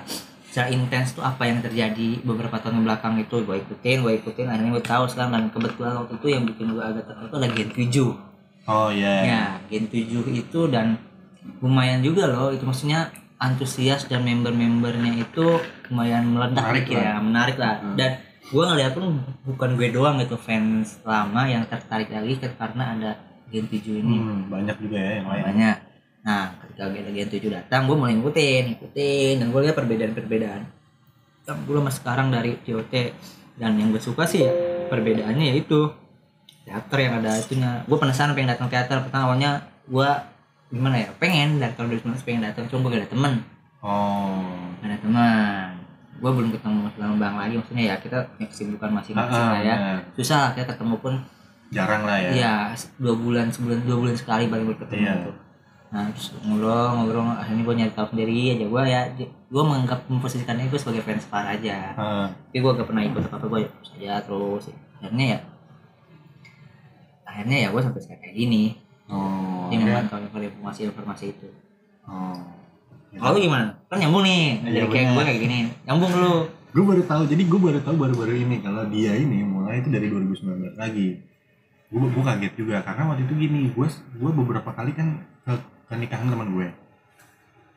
secara 0.56 0.72
intens 0.72 1.12
tuh 1.12 1.20
apa 1.20 1.44
yang 1.44 1.60
terjadi 1.60 2.24
beberapa 2.24 2.56
tahun 2.56 2.80
belakang 2.80 3.20
itu 3.20 3.44
gue 3.44 3.60
ikutin 3.60 4.00
gue 4.00 4.12
ikutin 4.24 4.48
akhirnya 4.48 4.72
gue 4.72 4.84
tahu 4.88 5.04
sekarang 5.04 5.36
dan 5.36 5.44
kebetulan 5.52 6.00
waktu 6.00 6.16
itu 6.16 6.26
yang 6.32 6.48
bikin 6.48 6.72
gue 6.72 6.80
agak 6.80 7.04
tertarik 7.04 7.28
itu 7.28 7.36
ada 7.36 7.48
Gen 7.52 7.70
7 7.76 8.72
oh 8.72 8.88
iya 8.88 9.14
Ya, 9.20 9.42
Gen 9.68 9.84
7 9.92 10.32
itu 10.32 10.60
dan 10.72 10.96
lumayan 11.60 12.00
juga 12.00 12.24
loh. 12.30 12.48
Itu 12.50 12.64
maksudnya 12.64 13.12
antusias 13.36 14.08
dan 14.08 14.24
member-membernya 14.24 15.20
itu 15.20 15.60
lumayan 15.92 16.24
meledak 16.32 16.64
Menarik 16.64 16.84
gitu 16.88 16.96
lah. 16.96 17.04
ya, 17.04 17.14
menarik 17.20 17.56
lah. 17.60 17.74
Hmm. 17.84 17.94
Dan 18.00 18.10
gue 18.46 18.64
ngeliat 18.64 18.92
pun 18.96 19.04
bukan 19.44 19.70
gue 19.76 19.88
doang 19.92 20.16
gitu 20.22 20.40
fans 20.40 21.02
lama 21.04 21.42
yang 21.44 21.68
tertarik 21.68 22.08
lagi 22.08 22.40
karena 22.40 22.84
ada 22.96 23.10
Gen 23.52 23.68
7 23.68 24.02
ini. 24.02 24.16
Hmm, 24.18 24.48
banyak 24.48 24.76
juga 24.80 24.98
ya 24.98 25.12
yang 25.20 25.28
lain 25.28 25.44
Banyak. 25.52 25.76
Nah, 26.26 26.50
ketika 26.58 26.90
Gen 26.90 27.06
Gen 27.14 27.28
7 27.30 27.46
datang, 27.54 27.86
gue 27.86 27.94
mulai 27.94 28.18
ngikutin, 28.18 28.62
ngikutin 28.74 29.34
dan 29.38 29.46
gue 29.54 29.60
lihat 29.62 29.76
perbedaan-perbedaan. 29.78 30.62
Yang 31.46 31.58
dulu 31.70 31.78
sama 31.86 31.92
sekarang 31.94 32.34
dari 32.34 32.58
JOT 32.66 32.94
dan 33.56 33.78
yang 33.78 33.94
gue 33.94 34.02
suka 34.02 34.26
sih 34.26 34.42
ya, 34.42 34.50
perbedaannya 34.90 35.54
yaitu 35.54 35.86
teater 36.66 36.98
yang 36.98 37.22
ada 37.22 37.38
itunya. 37.38 37.86
Gue 37.86 37.94
penasaran 37.94 38.34
pengen 38.34 38.50
datang 38.50 38.66
teater. 38.66 39.06
Pertama 39.06 39.30
awalnya 39.30 39.62
gue 39.86 40.10
gimana 40.66 40.98
ya 40.98 41.14
pengen 41.22 41.62
dari 41.62 41.70
tahun 41.78 41.94
2019 41.94 42.26
pengen 42.26 42.42
datang 42.42 42.66
cuma 42.66 42.90
gue 42.90 42.98
gak 42.98 43.06
ada 43.06 43.10
temen 43.14 43.34
oh. 43.86 44.42
Gak 44.82 44.90
ada 44.90 44.98
teman. 44.98 45.66
Gue 46.18 46.30
belum 46.34 46.50
ketemu 46.50 46.90
sama 46.90 47.14
bang 47.22 47.34
lagi. 47.38 47.54
Maksudnya 47.62 47.84
ya 47.86 47.96
kita 48.02 48.18
punya 48.34 48.46
kesibukan 48.50 48.90
masing-masing 48.90 49.44
Ah, 49.46 49.54
lah 49.54 49.62
ya. 49.62 49.76
susah 50.18 50.38
lah 50.42 50.50
kita 50.58 50.74
ketemu 50.74 50.98
pun. 50.98 51.14
Jarang 51.70 52.02
lah 52.02 52.18
ya. 52.18 52.30
Iya, 52.34 52.54
dua 52.98 53.14
bulan 53.14 53.46
sebulan 53.54 53.86
dua 53.86 53.96
bulan 54.02 54.18
sekali 54.18 54.50
baru 54.50 54.74
ketemu 54.74 55.30
tuh. 55.30 55.34
Nah 55.86 56.10
terus 56.10 56.34
ngobrol 56.42 56.72
ngobrol 56.92 57.24
akhirnya 57.30 57.62
gue 57.62 57.74
nyari 57.78 57.92
tahu 57.94 58.06
sendiri 58.10 58.34
aja 58.52 58.64
gue 58.66 58.82
ya 58.84 59.00
gue 59.46 59.62
menganggap 59.62 60.00
memposisikannya 60.06 60.66
gue 60.66 60.78
sebagai 60.78 61.02
fans 61.02 61.24
Far 61.24 61.46
aja. 61.46 61.94
Ah, 61.94 62.26
Tapi 62.50 62.58
gue 62.58 62.70
gak 62.74 62.86
pernah 62.86 63.02
ikut 63.02 63.22
apa 63.22 63.36
apa 63.36 63.46
gue 63.46 63.60
saja 63.82 64.18
terus 64.20 64.64
akhirnya 64.98 65.26
ya 65.26 65.38
akhirnya 67.26 67.56
ya 67.58 67.68
gue 67.70 67.82
sampai 67.82 68.00
sekarang 68.00 68.22
kayak 68.22 68.36
gini. 68.36 68.62
oh 69.06 69.68
Ini 69.68 69.78
oke. 69.78 69.86
memantau 69.86 70.18
informasi 70.18 70.80
informasi 70.84 71.24
itu. 71.30 71.48
oh 72.06 72.38
Kalau 73.16 73.32
lu 73.32 73.40
gimana? 73.40 73.72
Kan 73.88 73.96
nyambung 73.96 74.22
nih. 74.22 74.60
Iya, 74.60 74.82
Jadi 74.82 74.86
kayak 74.92 75.06
gue 75.10 75.24
kayak 75.24 75.40
gini. 75.40 75.58
Nyambung 75.84 76.12
lu. 76.12 76.34
gue 76.76 76.84
baru 76.84 77.02
tahu 77.02 77.22
jadi 77.24 77.40
gue 77.40 77.60
baru 77.62 77.80
tahu 77.80 77.96
baru-baru 77.96 78.34
ini 78.36 78.60
kalau 78.60 78.84
dia 78.92 79.16
ini 79.16 79.40
mulai 79.40 79.80
itu 79.80 79.88
dari 79.88 80.12
2019 80.12 80.76
lagi 80.76 81.24
gue 81.88 81.98
gue 82.12 82.20
kaget 82.20 82.52
juga 82.52 82.84
karena 82.84 83.08
waktu 83.08 83.24
itu 83.24 83.32
gini 83.32 83.72
gue 83.72 83.88
gue 83.88 84.30
beberapa 84.36 84.70
kali 84.76 84.92
kan 84.92 85.24
ke, 85.40 85.56
ke 85.86 85.94
nikahan 85.94 86.26
teman 86.26 86.50
gue. 86.50 86.68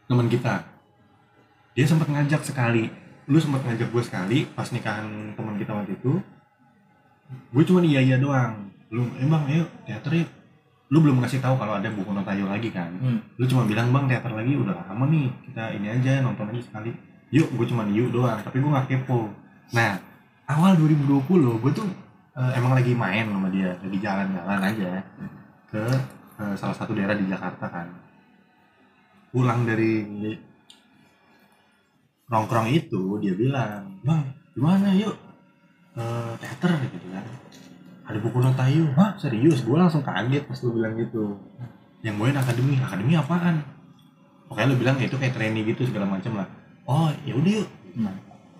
Teman 0.09 0.27
kita. 0.27 0.65
Dia 1.77 1.85
sempat 1.85 2.09
ngajak 2.09 2.41
sekali. 2.41 2.89
Lu 3.29 3.37
sempat 3.37 3.61
ngajak 3.61 3.93
gue 3.93 4.03
sekali 4.03 4.37
pas 4.49 4.65
nikahan 4.73 5.37
teman 5.37 5.55
kita 5.61 5.71
waktu 5.77 5.93
itu. 5.93 6.17
Gue 7.53 7.63
cuma 7.65 7.85
iya 7.85 8.01
iya 8.01 8.17
doang. 8.17 8.73
Lu 8.89 9.05
emang 9.21 9.45
ayo 9.49 9.69
teater 9.85 10.25
yuk. 10.25 10.29
Lu 10.89 11.05
belum 11.05 11.21
ngasih 11.21 11.37
tahu 11.37 11.53
kalau 11.61 11.77
ada 11.77 11.85
buku 11.93 12.09
Notayo 12.09 12.49
lagi 12.49 12.73
kan? 12.73 12.89
Hmm. 12.97 13.21
lu 13.37 13.45
cuma 13.45 13.61
bilang 13.69 13.93
bang 13.93 14.09
teater 14.09 14.33
lagi 14.33 14.57
udah 14.57 14.73
lama 14.89 15.05
nih. 15.05 15.29
Kita 15.45 15.63
ini 15.77 15.87
aja 15.93 16.25
nonton 16.25 16.49
aja 16.49 16.61
sekali. 16.65 16.89
Yuk 17.29 17.53
gue 17.53 17.65
cuma 17.69 17.85
yuk 17.85 18.09
doang 18.09 18.41
tapi 18.41 18.57
gue 18.57 18.69
gak 18.73 18.89
kepo. 18.89 19.29
Nah 19.77 20.01
awal 20.49 20.73
2020 20.81 21.61
gue 21.61 21.71
tuh 21.77 21.85
eh, 22.33 22.51
emang 22.57 22.73
lagi 22.73 22.97
main 22.97 23.29
sama 23.29 23.53
dia 23.53 23.77
lagi 23.77 23.97
jalan-jalan 24.01 24.59
aja 24.65 24.91
ke 25.69 25.83
eh, 26.39 26.55
salah 26.55 26.75
satu 26.75 26.95
daerah 26.95 27.15
di 27.19 27.27
Jakarta 27.27 27.67
kan. 27.67 27.87
Pulang 29.29 29.67
dari 29.67 30.07
nongkrong 32.29 32.69
itu 32.69 33.17
dia 33.21 33.33
bilang 33.37 34.01
bang 34.01 34.23
gimana 34.55 34.89
yuk. 34.95 35.15
Eh, 35.99 36.33
teater 36.39 36.71
gitu 36.87 37.07
kan. 37.11 37.25
Ada 38.09 38.17
buku 38.25 38.37
Notayo 38.41 38.89
hah? 38.97 39.13
Serius? 39.21 39.61
Gue 39.61 39.77
langsung 39.77 40.01
kaget 40.01 40.49
pas 40.49 40.57
lu 40.65 40.73
bilang 40.73 40.97
gitu. 40.97 41.37
Yang 42.01 42.15
gue 42.17 42.27
akademi. 42.33 42.73
Akademi 42.81 43.13
apaan? 43.13 43.61
Pokoknya 44.49 44.67
lu 44.73 44.77
bilang 44.81 44.95
ya 44.97 45.05
itu 45.05 45.17
kayak 45.19 45.37
trainee 45.37 45.61
gitu 45.61 45.85
segala 45.85 46.09
macam 46.09 46.41
lah. 46.41 46.47
Oh 46.89 47.13
ya 47.21 47.37
udah 47.37 47.51
yuk. 47.61 47.69
Nah, 48.01 48.15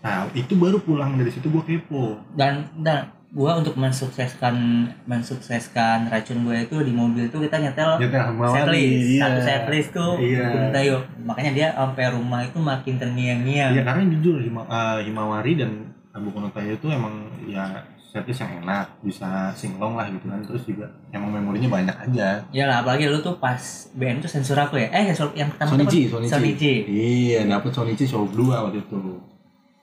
nah 0.06 0.30
itu 0.38 0.54
baru 0.54 0.78
pulang. 0.78 1.18
Dari 1.18 1.34
situ 1.34 1.50
gue 1.50 1.64
kepo. 1.66 2.22
Dan 2.38 2.70
dan 2.86 3.10
gua 3.30 3.62
untuk 3.62 3.78
mensukseskan 3.78 4.90
mensukseskan 5.06 6.10
racun 6.10 6.50
gue 6.50 6.66
itu 6.66 6.76
di 6.82 6.90
mobil 6.90 7.30
tuh 7.30 7.46
kita 7.46 7.62
nyetel 7.62 8.02
Nyetel 8.02 8.34
setlist 8.50 9.06
iya. 9.06 9.22
satu 9.22 9.40
setlist 9.46 9.90
tuh 9.94 10.14
Iya. 10.18 10.74
Tayo 10.74 10.96
makanya 11.22 11.52
dia 11.54 11.68
sampai 11.78 12.10
rumah 12.10 12.42
itu 12.42 12.58
makin 12.58 12.98
terngiang-ngiang 12.98 13.78
Iya 13.78 13.82
karena 13.86 14.02
jujur 14.18 14.42
Hima, 14.42 14.66
eh, 14.66 15.06
Himawari 15.06 15.62
dan 15.62 15.94
Abu 16.10 16.34
Konotayo 16.34 16.74
itu 16.74 16.90
emang 16.90 17.30
ya 17.46 17.86
setlist 18.10 18.42
yang 18.42 18.66
enak 18.66 18.90
bisa 19.06 19.54
singlong 19.54 19.94
lah 19.94 20.10
gitu 20.10 20.26
kan 20.26 20.42
terus 20.42 20.66
juga 20.66 20.90
emang 21.14 21.30
memorinya 21.30 21.70
banyak 21.70 21.96
aja 22.10 22.42
ya 22.50 22.66
lah 22.66 22.82
apalagi 22.82 23.06
lu 23.06 23.22
tuh 23.22 23.38
pas 23.38 23.62
BN 23.94 24.18
tuh 24.18 24.26
sensor 24.26 24.58
aku 24.58 24.82
ya 24.82 24.90
eh 24.90 25.14
sensor 25.14 25.30
yang 25.38 25.54
pertama 25.54 25.78
Sonichi? 25.78 26.10
Sonichi. 26.10 26.34
Sonichi. 26.34 26.74
Iya, 26.90 27.46
dapat 27.46 27.70
Sonichi 27.70 28.10
show 28.10 28.26
2 28.26 28.34
waktu 28.50 28.82
itu. 28.82 28.98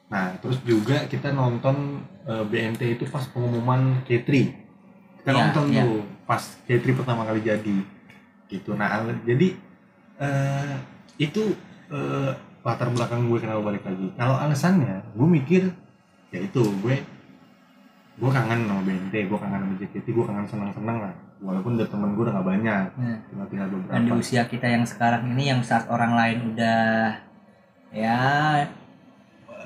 Nah, 0.07 0.39
terus 0.39 0.63
juga 0.63 1.05
kita 1.05 1.31
nonton 1.31 1.99
eh, 2.23 2.45
BNT 2.45 2.95
itu 2.95 3.05
pas 3.07 3.27
pengumuman 3.27 4.03
K3. 4.03 4.29
Kita 5.19 5.31
Iya, 5.31 5.39
nonton 5.41 5.65
iya. 5.71 5.83
tuh 5.83 5.95
pas 6.23 6.39
K3 6.65 6.85
pertama 6.95 7.23
kali 7.23 7.41
jadi. 7.41 7.77
Gitu. 8.47 8.71
Nah, 8.73 8.87
jadi 9.23 9.59
eh, 10.17 10.75
itu 11.19 11.43
eh, 11.89 12.31
latar 12.63 12.91
belakang 12.91 13.27
gue 13.27 13.39
kenapa 13.39 13.63
balik 13.63 13.83
lagi. 13.83 14.11
Kalau 14.15 14.35
alasannya, 14.37 15.03
gue 15.13 15.29
mikir 15.29 15.63
ya 16.31 16.41
itu 16.41 16.63
gue 16.81 16.97
gue 18.17 18.31
kangen 18.33 18.65
sama 18.65 18.81
BNT, 18.81 19.15
gue 19.27 19.39
kangen 19.39 19.61
sama 19.61 19.75
JKT, 19.77 20.07
gue 20.09 20.25
kangen 20.25 20.47
senang-senang 20.47 20.99
lah. 21.01 21.15
Walaupun 21.37 21.77
udah 21.77 21.85
temen 21.85 22.17
gue 22.17 22.25
udah 22.25 22.35
gak 22.35 22.49
banyak, 22.49 22.87
Nah, 22.97 23.19
tinggal 23.29 23.47
tinggal 23.47 23.69
beberapa. 23.69 23.93
dan 23.93 24.03
di 24.03 24.13
usia 24.15 24.43
kita 24.47 24.67
yang 24.67 24.83
sekarang 24.83 25.29
ini 25.29 25.45
yang 25.47 25.61
saat 25.61 25.85
orang 25.87 26.17
lain 26.17 26.39
udah 26.51 27.13
ya 27.93 28.17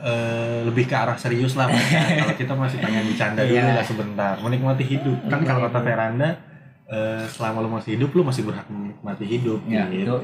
eh, 0.00 0.60
lebih 0.64 0.84
ke 0.84 0.94
arah 0.94 1.14
serius 1.14 1.54
lah 1.54 1.66
Mas. 1.66 1.80
kalau 1.92 2.34
kita 2.34 2.52
masih 2.54 2.78
pengen 2.78 3.04
bercanda 3.06 3.40
dulu 3.42 3.56
Iya. 3.56 3.76
lah 3.76 3.86
sebentar. 3.86 4.34
Menikmati 4.38 4.84
hidup. 4.84 5.18
Kan 5.26 5.40
kalau 5.42 5.60
kata 5.64 5.80
Veranda 5.80 6.28
eh, 6.86 7.22
selama 7.28 7.58
lu 7.60 7.70
masih 7.70 7.94
hidup 7.94 8.10
lu 8.10 8.22
masih 8.22 8.42
berhak 8.42 8.66
menikmati 8.66 9.24
hidup 9.24 9.60
gitu. 9.62 9.94
itu 9.94 10.16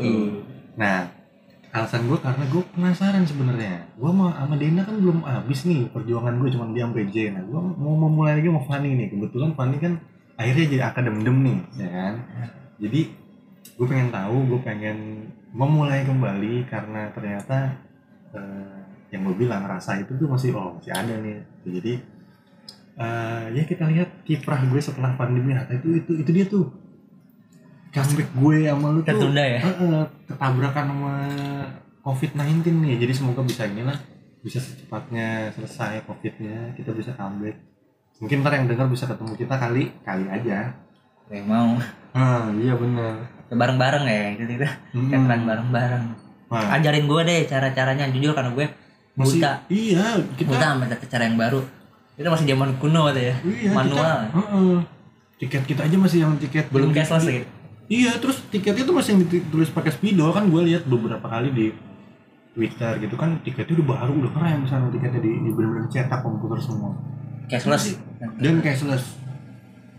nah 0.74 1.08
alasan 1.70 2.04
gue 2.04 2.16
karena 2.16 2.44
gue 2.46 2.62
penasaran 2.72 3.22
sebenarnya. 3.22 3.84
Gue 3.94 4.08
sama 4.08 4.32
sama 4.32 4.54
Dena 4.56 4.80
kan 4.82 4.96
belum 4.96 5.18
habis 5.22 5.62
nih 5.62 5.88
perjuangan 5.88 6.34
gue 6.36 6.48
cuma 6.50 6.72
di 6.72 6.80
sampai 6.80 7.04
J. 7.06 7.16
Nah 7.32 7.42
gue 7.44 7.60
mau 7.76 7.94
memulai 7.94 8.40
lagi 8.40 8.48
sama 8.48 8.62
Fanny 8.64 8.96
nih. 8.96 9.08
Kebetulan 9.12 9.52
Fanny 9.52 9.76
kan 9.76 9.92
akhirnya 10.36 10.64
jadi 10.68 10.82
akadem 10.88 11.20
dem 11.20 11.38
nih 11.44 11.58
ya 11.76 11.88
kan? 11.88 12.14
Jadi 12.76 13.00
gue 13.76 13.86
pengen 13.86 14.08
tahu 14.08 14.36
gue 14.48 14.60
pengen 14.60 14.98
memulai 15.52 16.00
kembali 16.02 16.64
karena 16.66 17.12
ternyata 17.12 17.76
eh, 18.32 18.76
yang 19.16 19.24
gue 19.24 19.36
bilang 19.38 19.64
rasa 19.64 19.96
itu 19.96 20.12
tuh 20.12 20.28
masih 20.28 20.52
oh 20.52 20.76
masih 20.76 20.92
ada 20.92 21.14
nih 21.16 21.40
jadi 21.64 21.92
eh, 22.96 23.44
ya 23.52 23.62
kita 23.64 23.84
lihat 23.88 24.08
kiprah 24.22 24.60
gue 24.62 24.78
setelah 24.78 25.16
pandemi 25.16 25.52
Hatta 25.52 25.72
itu 25.74 25.96
itu 25.96 26.12
itu 26.16 26.30
dia 26.30 26.44
tuh 26.44 26.68
comeback 27.90 28.28
gue 28.30 28.56
sama 28.62 28.86
lu 28.90 29.00
tuh 29.00 29.08
tertunda 29.08 29.40
ya 29.40 29.58
Heeh, 29.58 30.00
ketabrakan 30.26 30.84
sama 30.86 31.14
COVID-19 32.02 32.62
nih. 32.86 32.94
Jadi 33.02 33.12
semoga 33.12 33.42
bisa 33.42 33.66
inilah 33.66 33.98
bisa 34.38 34.62
secepatnya 34.62 35.50
selesai 35.50 36.06
COVID-nya, 36.06 36.70
kita 36.76 36.94
bisa 36.94 37.10
comeback. 37.18 37.58
Mungkin 38.16 38.40
ntar 38.40 38.54
yang 38.54 38.70
dengar 38.70 38.86
bisa 38.86 39.04
ketemu 39.04 39.34
kita 39.34 39.54
kali 39.56 39.90
kali 40.02 40.24
aja. 40.28 40.70
Gue 41.26 41.42
mau 41.42 41.74
Ah, 42.12 42.48
iya 42.54 42.72
benar. 42.72 43.26
bareng-bareng 43.46 44.04
ya 44.04 44.22
gitu 44.34 44.52
gitu 44.54 44.66
Hmm. 44.92 45.10
kan 45.26 45.42
bareng-bareng 45.42 46.04
Nah, 46.46 46.78
ajarin 46.78 47.06
gue 47.06 47.20
deh 47.22 47.40
cara-caranya 47.44 48.06
jujur 48.08 48.30
karena 48.30 48.50
gue 48.50 48.66
masih 49.16 49.40
buta. 49.40 49.52
iya 49.66 50.04
kita 50.36 50.48
buta 50.48 50.66
sama 50.70 50.84
tata 50.86 51.06
cara 51.08 51.24
yang 51.24 51.36
baru. 51.36 51.60
Itu 52.14 52.28
masih 52.28 52.46
zaman 52.46 52.70
kuno 52.76 53.08
ya. 53.10 53.34
Iya, 53.36 53.70
manual. 53.72 53.96
kita- 53.96 54.32
heeh. 54.32 54.76
tiket 55.36 55.62
kita 55.66 55.80
aja 55.84 55.96
masih 55.96 56.18
yang 56.24 56.32
tiket 56.36 56.64
belum 56.72 56.96
cashless 56.96 57.24
gitu 57.24 57.44
Iya, 57.86 58.18
terus 58.18 58.40
tiketnya 58.48 58.82
tuh 58.82 58.96
masih 58.96 59.14
yang 59.14 59.22
ditulis 59.28 59.68
pakai 59.68 59.92
spidol 59.92 60.32
kan 60.32 60.48
gue 60.48 60.58
lihat 60.64 60.88
beberapa 60.88 61.22
kali 61.22 61.52
di 61.52 61.66
Twitter 62.50 62.98
gitu 62.98 63.14
kan 63.14 63.38
tiketnya 63.44 63.78
udah 63.78 63.88
baru 63.94 64.12
udah 64.16 64.32
keren 64.32 64.64
misalnya 64.64 64.88
tiketnya 64.90 65.20
di, 65.20 65.32
di 65.38 65.50
bener-bener 65.52 65.86
cetak 65.86 66.24
komputer 66.24 66.58
semua. 66.58 66.96
Cashless. 67.46 68.00
Dan 68.40 68.58
cashless. 68.58 69.04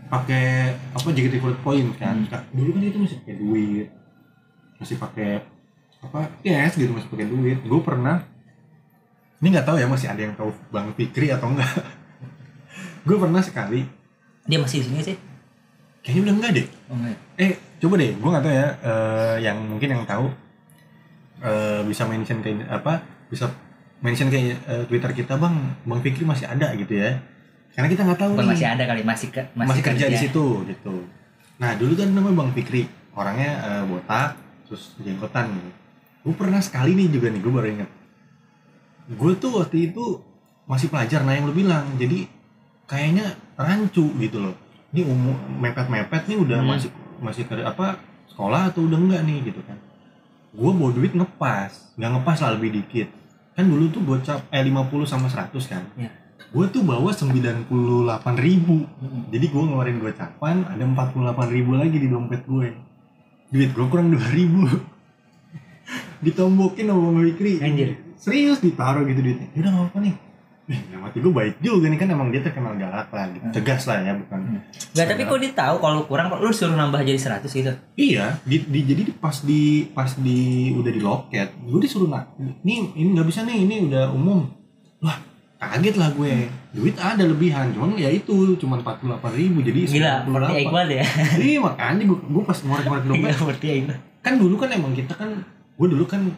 Pakai 0.08 0.74
apa 0.90 1.08
JKT 1.08 1.38
Gold 1.38 1.58
Point 1.62 1.94
kan. 1.96 2.18
Dulu 2.50 2.70
kan 2.74 2.82
itu 2.82 2.98
masih 2.98 3.16
pakai 3.22 3.36
duit. 3.38 3.86
Masih 4.76 4.96
pakai 4.98 5.30
apa 5.98 6.20
cash 6.42 6.74
gitu 6.76 6.92
masih 6.92 7.08
pakai 7.08 7.26
duit. 7.30 7.58
Gue 7.62 7.80
pernah 7.80 8.20
ini 9.38 9.46
nggak 9.54 9.66
tahu 9.66 9.76
ya 9.78 9.86
masih 9.86 10.08
ada 10.10 10.22
yang 10.22 10.34
tahu 10.34 10.50
Bang 10.74 10.90
Fikri 10.98 11.30
atau 11.30 11.54
enggak 11.54 11.70
gue 13.08 13.16
pernah 13.16 13.40
sekali. 13.40 13.86
Dia 14.44 14.58
masih 14.60 14.82
di 14.82 14.86
sini 14.90 15.00
sih. 15.00 15.16
Kayaknya 16.02 16.20
udah 16.24 16.34
enggak 16.34 16.50
deh. 16.58 16.66
Oh, 16.90 16.96
enggak. 16.98 17.16
eh 17.38 17.52
coba 17.78 17.94
deh 18.02 18.10
gue 18.18 18.30
nggak 18.34 18.44
tahu 18.44 18.54
ya 18.54 18.66
eh, 18.82 19.36
yang 19.46 19.58
mungkin 19.62 19.88
yang 19.94 20.02
tahu 20.02 20.26
eh, 21.40 21.80
bisa 21.86 22.02
mention 22.10 22.42
ke 22.42 22.50
apa 22.66 22.98
bisa 23.30 23.46
mention 24.02 24.26
ke 24.26 24.38
eh, 24.58 24.84
Twitter 24.90 25.10
kita 25.14 25.38
bang 25.38 25.54
bang 25.86 26.00
Fikri 26.02 26.24
masih 26.26 26.46
ada 26.50 26.74
gitu 26.74 26.98
ya. 26.98 27.22
Karena 27.72 27.88
kita 27.94 28.02
nggak 28.02 28.18
tahu 28.18 28.30
Bukan 28.34 28.42
nih. 28.42 28.52
masih 28.58 28.68
ada 28.74 28.84
kali 28.90 29.02
masih 29.06 29.28
ke, 29.30 29.42
masih, 29.54 29.82
kerja, 29.86 30.06
di 30.10 30.18
situ 30.18 30.66
gitu. 30.66 31.06
Nah 31.62 31.78
dulu 31.78 31.94
kan 31.94 32.10
namanya 32.10 32.42
bang 32.42 32.50
Fikri. 32.58 32.82
Orangnya 33.14 33.50
eh, 33.62 33.82
botak 33.86 34.48
terus 34.68 34.92
jenggotan 35.00 35.48
gue 36.20 36.34
pernah 36.36 36.60
sekali 36.60 36.92
nih 36.92 37.08
juga 37.08 37.32
nih 37.32 37.40
gue 37.40 37.52
baru 37.52 37.68
inget 37.72 37.90
gue 39.08 39.32
tuh 39.40 39.50
waktu 39.56 39.88
itu 39.88 40.20
masih 40.68 40.92
pelajar 40.92 41.24
nah 41.24 41.32
yang 41.32 41.48
lu 41.48 41.56
bilang. 41.56 41.96
Jadi 41.96 42.28
kayaknya 42.84 43.36
rancu 43.56 44.12
gitu 44.20 44.38
loh. 44.40 44.54
Ini 44.92 45.04
umur 45.04 45.36
mepet-mepet 45.60 46.28
nih 46.28 46.38
udah 46.40 46.58
Hmm. 46.60 46.68
masih 46.76 46.90
masih 47.18 47.44
ke 47.44 47.56
apa 47.60 48.00
sekolah 48.28 48.72
atau 48.72 48.84
udah 48.84 48.98
enggak 49.00 49.22
nih 49.24 49.52
gitu 49.52 49.60
kan. 49.64 49.76
Gue 50.52 50.70
bawa 50.72 50.90
duit 50.92 51.12
ngepas. 51.12 51.96
Nggak 51.96 52.10
ngepas 52.20 52.38
lah 52.44 52.50
lebih 52.56 52.70
dikit. 52.80 53.08
Kan 53.56 53.68
dulu 53.68 53.90
tuh 53.90 54.00
gocap 54.04 54.44
eh 54.48 54.62
50 54.62 55.04
sama 55.08 55.26
100 55.28 55.52
kan. 55.68 55.84
Iya. 55.96 56.12
gue 56.48 56.64
tuh 56.72 56.80
bawa 56.80 57.12
98 57.12 57.68
ribu. 58.40 58.88
Mm-mm. 58.88 59.28
jadi 59.28 59.52
gue 59.52 59.62
ngeluarin 59.68 60.00
gocapan 60.00 60.64
ada 60.64 60.80
48 60.80 61.52
ribu 61.52 61.76
lagi 61.76 62.00
di 62.00 62.08
dompet 62.08 62.40
gue 62.48 62.72
duit 63.52 63.68
gue 63.68 63.86
kurang 63.92 64.08
2 64.16 64.16
ribu. 64.32 64.64
Ditombokin 66.24 66.88
sama 66.88 67.00
Bang 67.12 67.20
Fikri. 67.20 67.60
Anjir. 67.60 67.88
Serius 68.28 68.58
ditaruh 68.60 69.02
gitu 69.02 69.18
duitnya. 69.18 69.48
Udah 69.54 69.70
gak 69.72 69.86
apa 69.88 69.98
nih. 70.00 70.14
Eh, 70.68 70.80
yang 70.92 71.00
mati 71.00 71.16
gue 71.16 71.32
baik 71.32 71.64
juga 71.64 71.88
nih 71.88 71.96
kan 71.96 72.12
emang 72.12 72.28
dia 72.28 72.44
terkenal 72.44 72.76
galak 72.76 73.08
lah 73.08 73.24
gitu. 73.30 73.40
Hmm. 73.40 73.56
tegas 73.56 73.88
lah 73.88 74.04
ya 74.04 74.12
bukan 74.12 74.60
Nggak, 74.92 75.06
tapi 75.08 75.22
kok 75.24 75.38
dia 75.40 75.52
tahu 75.56 75.74
kalau 75.80 76.04
kurang 76.04 76.28
lu 76.34 76.52
suruh 76.52 76.76
nambah 76.76 77.00
jadi 77.00 77.16
100 77.16 77.48
gitu? 77.48 77.72
Iya 77.96 78.36
di, 78.44 78.60
di- 78.62 78.84
jadi 78.84 79.00
di- 79.02 79.16
pas 79.16 79.32
di 79.40 79.62
pas 79.88 80.12
di 80.12 80.40
udah 80.70 80.92
di 80.92 81.00
loket 81.00 81.56
gue 81.56 81.80
disuruh 81.80 82.04
nak 82.06 82.36
nih 82.60 82.84
ini 82.94 83.16
nggak 83.16 83.24
bisa 83.24 83.48
nih 83.48 83.64
ini 83.64 83.88
udah 83.88 84.12
umum. 84.12 84.44
Wah 85.00 85.16
kaget 85.58 85.96
lah 85.96 86.12
gue. 86.12 86.52
Duit 86.68 87.00
ada 87.00 87.24
lebihan 87.24 87.72
cuman 87.72 87.96
ya 87.96 88.12
itu 88.12 88.36
cuma 88.56 88.76
48 88.76 89.08
ribu 89.34 89.64
jadi 89.64 89.80
gila 89.88 90.14
seperti 90.20 90.52
98. 90.52 90.64
Iqbal 90.68 90.88
ya? 90.92 91.04
Iya 91.40 91.58
makanya 91.64 92.02
gue, 92.04 92.18
gue 92.20 92.42
pas 92.44 92.58
ngorek-ngorek 92.60 93.00
iya 93.00 93.08
dompet 93.08 93.32
seperti 93.34 93.66
Iqbal. 93.80 93.96
Kan 94.20 94.32
dulu 94.36 94.54
kan 94.54 94.68
emang 94.68 94.92
kita 94.92 95.16
kan 95.16 95.32
gue 95.74 95.88
dulu 95.88 96.04
kan 96.04 96.28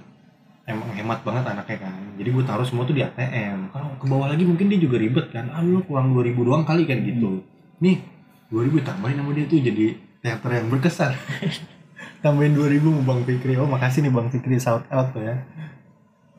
emang 0.73 0.91
hemat 0.95 1.21
banget 1.27 1.45
anaknya 1.47 1.79
kan. 1.89 1.95
Jadi 2.17 2.29
gue 2.31 2.45
taruh 2.45 2.67
semua 2.67 2.85
tuh 2.87 2.95
di 2.95 3.03
ATM 3.03 3.71
kalau 3.75 3.91
ke 3.99 4.07
bawah 4.07 4.29
lagi 4.31 4.45
mungkin 4.47 4.71
dia 4.71 4.79
juga 4.79 4.97
ribet 4.97 5.27
kan. 5.35 5.51
Ah 5.51 5.61
lu 5.61 5.83
kurang 5.85 6.15
2000 6.17 6.37
doang 6.47 6.65
kali 6.65 6.87
kan 6.87 7.01
gitu. 7.03 7.43
Nih 7.83 8.01
2000 8.51 8.87
tambahin 8.87 9.19
sama 9.21 9.31
dia 9.37 9.45
tuh 9.47 9.59
jadi 9.61 9.87
teater 10.21 10.51
yang 10.63 10.69
berkesan. 10.69 11.13
Tambahin 12.25 12.53
2000 12.53 12.85
mau 12.85 13.03
Bang 13.05 13.23
Fikri. 13.25 13.57
Oh 13.57 13.65
makasih 13.65 14.05
nih 14.05 14.13
Bang 14.13 14.29
Fikri 14.29 14.61
shout 14.61 14.85
out 14.93 15.09
tuh 15.13 15.25
ya. 15.25 15.37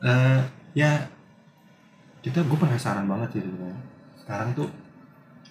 Eh 0.02 0.40
ya 0.78 0.90
kita 2.22 2.46
gue 2.46 2.58
penasaran 2.58 3.06
banget 3.06 3.38
sih 3.38 3.42
sebenarnya. 3.42 3.80
Sekarang 4.22 4.48
tuh 4.54 4.68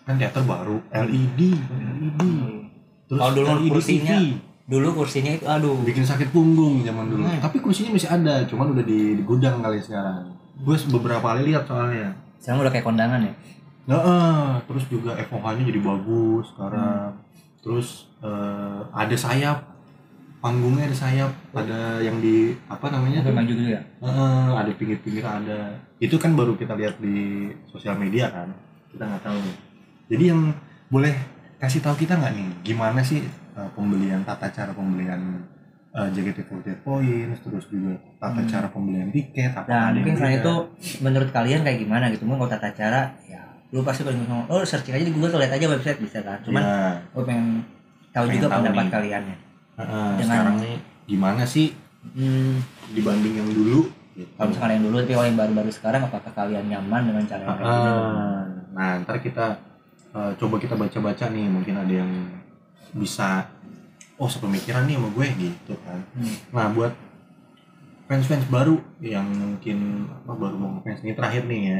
kan 0.07 0.15
teater 0.15 0.43
baru. 0.47 0.79
LED 0.91 1.39
LED 1.59 2.21
terus 3.11 3.19
Kalau 3.19 3.33
dulu 3.35 3.47
LED 3.59 3.71
kursinya 3.75 4.17
TV 4.17 4.50
dulu 4.71 5.03
kursinya 5.03 5.35
itu 5.35 5.43
aduh 5.43 5.75
bikin 5.83 6.07
sakit 6.07 6.31
punggung 6.31 6.79
zaman 6.87 7.11
dulu. 7.11 7.27
Hmm. 7.27 7.43
Tapi 7.43 7.59
kursinya 7.59 7.91
masih 7.91 8.07
ada, 8.07 8.47
cuman 8.47 8.71
udah 8.71 8.85
di, 8.87 9.19
di 9.19 9.23
gudang 9.27 9.59
kali 9.59 9.83
sekarang. 9.83 10.31
Gue 10.63 10.79
beberapa 10.87 11.35
kali 11.35 11.51
lihat 11.51 11.67
soalnya. 11.67 12.15
sekarang 12.41 12.65
udah 12.65 12.73
kayak 12.73 12.87
kondangan 12.89 13.21
ya 13.21 13.33
Nah, 13.85 14.61
terus 14.65 14.85
juga 14.89 15.13
FOH-nya 15.17 15.67
jadi 15.67 15.81
bagus 15.81 16.53
sekarang. 16.53 17.11
Hmm. 17.11 17.59
Terus 17.61 18.07
eh, 18.23 18.81
ada 18.93 19.15
sayap, 19.17 19.57
panggungnya 20.39 20.87
ada 20.87 20.97
sayap, 20.97 21.31
ada 21.51 21.99
yang 21.99 22.21
di 22.21 22.55
apa 22.69 22.87
namanya? 22.93 23.25
tuh? 23.25 23.33
maju 23.33 23.53
ya 23.57 23.81
Heeh, 24.01 24.45
ada 24.55 24.71
pinggir-pinggir 24.77 25.25
ada. 25.25 25.75
Itu 25.99 26.15
kan 26.21 26.33
baru 26.37 26.55
kita 26.55 26.77
lihat 26.77 27.01
di 27.01 27.51
sosial 27.67 27.97
media 27.97 28.29
kan. 28.31 28.49
Kita 28.93 29.03
nggak 29.03 29.23
tahu. 29.25 29.41
Jadi 30.13 30.23
yang 30.29 30.55
boleh 30.87 31.13
kasih 31.61 31.81
tahu 31.81 31.93
kita 31.93 32.17
nggak 32.17 32.33
nih 32.33 32.49
gimana 32.73 33.05
sih 33.05 33.21
eh, 33.53 33.69
pembelian 33.71 34.21
tata 34.21 34.47
cara 34.47 34.71
pembelian 34.71 35.21
eh, 35.91 36.07
JKT48 36.09 36.67
points 36.79 37.39
terus 37.41 37.65
juga 37.67 37.93
tata 38.17 38.37
Hmm. 38.37 38.47
cara 38.47 38.67
pembelian 38.67 39.09
tiket 39.09 39.51
apa 39.53 39.65
Nah 39.65 39.91
mungkin 39.91 40.15
selain 40.15 40.35
beda? 40.35 40.43
itu 40.43 40.53
menurut 40.99 41.29
kalian 41.29 41.61
kayak 41.61 41.79
gimana 41.79 42.05
gitu 42.07 42.23
mungkin 42.23 42.41
kalau 42.41 42.53
tata 42.53 42.69
cara 42.71 43.01
ya 43.25 43.41
lu 43.69 43.81
pasti 43.81 44.01
paling 44.01 44.19
ngomong 44.21 44.47
oh 44.47 44.61
searching 44.61 44.91
aja 44.93 45.03
di 45.03 45.11
Google 45.11 45.35
lihat 45.37 45.53
aja 45.53 45.65
website 45.65 45.99
bisa 45.99 46.19
kan 46.19 46.39
cuman 46.41 46.59
ya. 46.59 46.99
gue 47.07 47.23
pengen 47.23 47.47
tahu 48.09 48.25
Pengen 48.25 48.35
juga 48.35 48.47
tahu 48.47 48.57
pendapat 48.61 48.83
nih. 48.83 48.91
kalian 48.93 49.23
ya 49.23 49.37
Heeh, 49.73 50.09
Dengan- 50.13 50.27
sekarang 50.29 50.55
nih 50.59 50.75
gimana 51.05 51.43
sih 51.45 51.67
hmm, 52.09 52.55
dibanding 52.91 53.33
yang 53.33 53.49
dulu 53.49 53.79
gitu. 54.13 54.31
kalau 54.33 54.47
misalkan 54.47 54.71
yang 54.73 54.83
dulu 54.83 54.95
tapi 54.97 55.11
kalau 55.13 55.25
yang 55.25 55.37
baru-baru 55.37 55.71
sekarang 55.71 56.01
apakah 56.03 56.31
kalian 56.33 56.65
nyaman 56.67 57.01
dengan 57.05 57.23
cara 57.25 57.41
yang 57.41 57.57
gini 57.57 57.67
Ah, 57.67 58.39
nah 58.71 58.91
ntar 58.99 59.17
kita 59.17 59.45
eh, 60.11 60.31
coba 60.35 60.55
kita 60.57 60.75
baca-baca 60.75 61.25
nih 61.27 61.45
mungkin 61.47 61.75
ada 61.77 61.93
yang 61.93 62.11
bisa 62.91 63.47
oh 64.21 64.29
sepemikiran 64.29 64.85
nih 64.85 64.95
sama 65.01 65.09
gue 65.17 65.27
gitu 65.41 65.73
kan. 65.81 65.99
Hmm. 66.13 66.35
nah 66.53 66.69
buat 66.69 66.93
fans-fans 68.05 68.45
baru 68.51 68.75
yang 69.01 69.25
mungkin 69.25 70.05
apa 70.11 70.35
baru 70.35 70.55
mau 70.59 70.69
ngefans 70.77 71.01
ini 71.01 71.15
terakhir 71.17 71.47
nih 71.47 71.61
ya. 71.63 71.79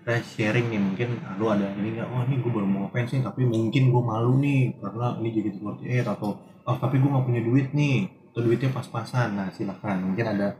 Kita 0.00 0.16
sharing 0.24 0.72
nih 0.72 0.80
mungkin 0.80 1.08
lu 1.36 1.46
ada 1.52 1.68
ini 1.76 1.94
nggak? 1.94 2.08
Oh 2.08 2.24
ini 2.24 2.40
gue 2.40 2.50
baru 2.50 2.66
mau 2.66 2.80
ngefans 2.88 3.12
nih 3.14 3.22
tapi 3.22 3.42
mungkin 3.46 3.82
gue 3.92 4.02
malu 4.02 4.40
nih 4.40 4.74
karena 4.80 5.06
ini 5.20 5.28
jadi 5.30 5.50
seperti 5.54 5.84
atau 6.02 6.40
oh 6.40 6.76
tapi 6.80 6.96
gue 6.98 7.08
nggak 7.12 7.26
punya 7.28 7.42
duit 7.44 7.68
nih 7.76 8.08
atau 8.32 8.40
duitnya 8.42 8.70
pas-pasan. 8.74 9.36
Nah 9.36 9.48
silakan 9.54 10.10
mungkin 10.10 10.26
ada 10.26 10.56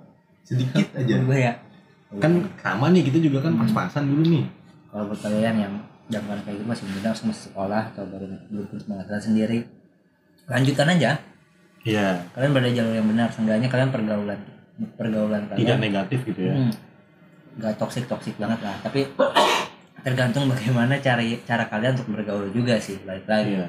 sedikit 0.47 0.95
aja. 0.95 1.15
gue 1.17 1.39
ya. 1.41 1.53
Kan 2.21 2.55
sama 2.61 2.93
nih 2.93 3.03
kita 3.09 3.19
juga 3.19 3.49
kan 3.49 3.59
pas-pasan 3.59 4.07
dulu 4.07 4.23
nih. 4.29 4.45
Kalau 4.93 5.11
buat 5.11 5.21
kalian 5.23 5.57
yang 5.59 5.75
zaman 6.11 6.37
kayak 6.43 6.57
gitu 6.57 6.67
masih 6.67 6.85
muda 6.87 7.09
masih 7.13 7.45
sekolah 7.47 7.83
atau 7.89 8.05
baru 8.05 8.27
belum 8.47 8.65
punya 8.67 8.83
penghasilan 8.85 9.23
sendiri 9.23 9.59
lanjutkan 10.47 10.91
aja 10.91 11.13
Iya, 11.81 12.21
kalian 12.31 12.53
berada 12.53 12.71
jalur 12.71 12.93
yang 12.93 13.09
benar 13.09 13.33
seenggaknya 13.33 13.65
kalian 13.67 13.89
pergaulan 13.89 14.37
pergaulan 14.95 15.49
tidak 15.49 15.57
kalian 15.57 15.81
negatif 15.81 16.19
gitu 16.27 16.41
ya. 16.43 16.53
hmm, 16.53 16.73
nggak 17.57 17.73
toksik 17.75 18.05
toksik 18.05 18.37
banget 18.37 18.61
lah 18.61 18.77
tapi 18.81 19.09
tergantung 20.05 20.45
bagaimana 20.47 20.97
cara 20.99 21.21
cara 21.41 21.65
kalian 21.67 21.93
untuk 21.95 22.09
bergaul 22.13 22.49
juga 22.51 22.77
sih 22.77 23.01
balik 23.01 23.25
lagi 23.25 23.57
Iya. 23.57 23.69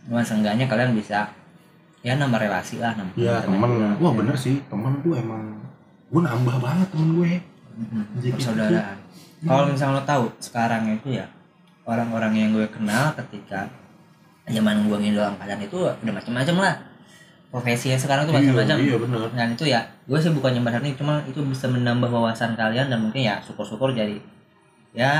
Cuman 0.00 0.22
seenggaknya 0.22 0.64
kalian 0.64 0.92
bisa 0.92 1.28
ya 2.00 2.14
nambah 2.14 2.38
relasi 2.38 2.78
lah 2.78 2.94
nambah 2.94 3.12
Iya, 3.14 3.42
temen. 3.42 3.68
juga. 3.68 3.88
Wah, 3.98 4.08
Ya. 4.08 4.16
bener 4.16 4.32
sih. 4.34 4.56
Temen 4.64 4.92
tuh 5.00 5.12
emang 5.12 5.42
gue 6.06 6.20
nambah 6.20 6.56
banget 6.56 6.86
temen 6.88 7.08
gue. 7.14 7.32
Mhm, 7.76 8.02
Jadi 8.16 8.28
persaudaraan 8.32 8.96
kalau 9.42 9.62
misalnya 9.66 9.94
lo 9.94 10.04
tahu 10.04 10.24
sekarang 10.38 10.82
itu 10.92 11.16
ya 11.16 11.26
orang-orang 11.84 12.32
yang 12.34 12.50
gue 12.52 12.66
kenal 12.68 13.12
ketika 13.16 13.68
zaman 14.46 14.84
gue 14.84 14.96
ngidol 14.98 15.26
angkatan 15.28 15.60
itu 15.60 15.78
udah 15.78 16.12
macam-macam 16.12 16.56
lah 16.58 16.74
profesi 17.48 17.86
yang 17.88 17.98
sekarang 17.98 18.24
tuh 18.24 18.32
macam-macam 18.32 18.76
Iya, 18.76 18.84
iya 18.84 18.96
bener. 18.96 19.20
dan 19.30 19.48
itu 19.50 19.64
ya 19.64 19.80
gue 20.04 20.16
sih 20.16 20.30
bukan 20.30 20.50
nyembah 20.52 20.78
nih 20.78 20.94
cuma 20.94 21.22
itu 21.24 21.40
bisa 21.42 21.66
menambah 21.66 22.06
wawasan 22.06 22.54
kalian 22.54 22.86
dan 22.86 22.98
mungkin 23.00 23.22
ya 23.22 23.38
syukur-syukur 23.40 23.90
jadi 23.90 24.18
ya 24.90 25.14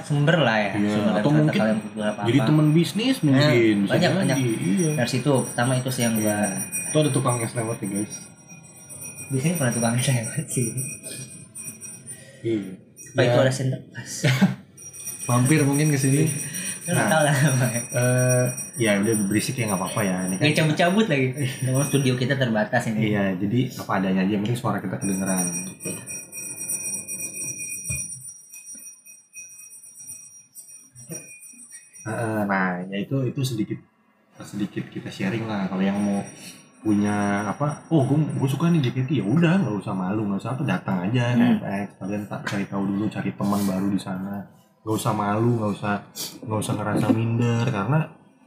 sumber 0.00 0.40
lah 0.40 0.56
ya 0.58 0.72
Iya, 0.74 0.90
sumber 0.90 1.12
atau 1.14 1.30
mungkin 1.30 1.52
kalian 1.54 1.78
beberapa 1.86 2.20
Jadi 2.24 2.38
temen 2.42 2.66
bisnis 2.70 3.16
mungkin. 3.20 3.76
bisa 3.84 3.92
banyak, 3.92 4.10
banyak. 4.14 4.36
Iya. 4.40 4.90
dari 4.96 5.10
situ 5.10 5.32
pertama 5.44 5.72
itu 5.74 5.88
sih 5.88 6.02
yang 6.02 6.16
gue 6.16 6.38
Itu 6.88 6.96
ada 6.98 7.10
tukang 7.10 7.36
es 7.38 7.52
lewat 7.52 7.76
ya 7.78 7.88
guys. 7.90 8.14
biasanya 9.28 9.54
pernah 9.56 9.72
tukang 9.72 9.92
lewat 9.94 10.44
sih 10.46 10.68
Iya. 12.40 12.72
Itu 13.10 13.20
Ya, 13.20 13.36
ada 13.36 13.52
sinterklas 13.52 14.12
mampir 15.30 15.62
mungkin 15.62 15.94
ke 15.94 15.98
sini. 15.98 16.26
Nah. 16.90 17.22
lah. 17.22 17.36
Eh, 17.94 18.44
ya 18.82 18.98
udah 18.98 19.14
berisik 19.30 19.54
ya 19.54 19.70
nggak 19.70 19.78
apa-apa 19.78 20.00
ya. 20.02 20.16
Ini 20.26 20.34
kan. 20.42 20.64
Cabut-cabut 20.64 21.06
lagi 21.06 21.26
Memang 21.62 21.86
studio 21.92 22.18
kita 22.18 22.34
terbatas 22.34 22.90
ini 22.90 23.14
Iya, 23.14 23.38
jadi 23.38 23.70
apa 23.78 23.92
adanya 24.02 24.26
aja, 24.26 24.34
penting 24.42 24.58
suara 24.58 24.82
kita 24.82 24.98
kedengeran. 24.98 25.44
Nah, 32.50 32.82
ya 32.90 32.96
itu 32.98 33.16
itu 33.30 33.40
sedikit 33.46 33.78
sedikit 34.42 34.84
kita 34.90 35.06
sharing 35.12 35.46
lah. 35.46 35.70
Kalau 35.70 35.84
yang 35.84 36.00
mau 36.00 36.18
punya 36.80 37.44
apa, 37.44 37.84
oh 37.92 38.02
gue 38.08 38.18
gue 38.40 38.48
suka 38.48 38.72
nih 38.72 38.80
JKT 38.88 39.20
ya 39.20 39.24
udah 39.28 39.60
nggak 39.60 39.84
usah 39.84 39.92
malu 39.92 40.24
nggak 40.24 40.40
usah 40.40 40.56
apa 40.56 40.62
datang 40.64 40.96
aja 41.04 41.36
Hmm. 41.36 41.60
FX 41.60 41.88
kalian 42.00 42.24
tak 42.24 42.40
cari 42.48 42.64
tahu 42.64 42.82
dulu 42.88 43.04
cari 43.12 43.30
teman 43.36 43.60
baru 43.68 43.86
di 43.92 44.00
sana 44.00 44.40
nggak 44.80 44.96
usah 44.96 45.12
malu 45.12 45.60
nggak 45.60 45.72
usah 45.76 45.94
nggak 46.44 46.60
usah 46.60 46.74
ngerasa 46.80 47.06
minder 47.12 47.64
karena 47.68 47.98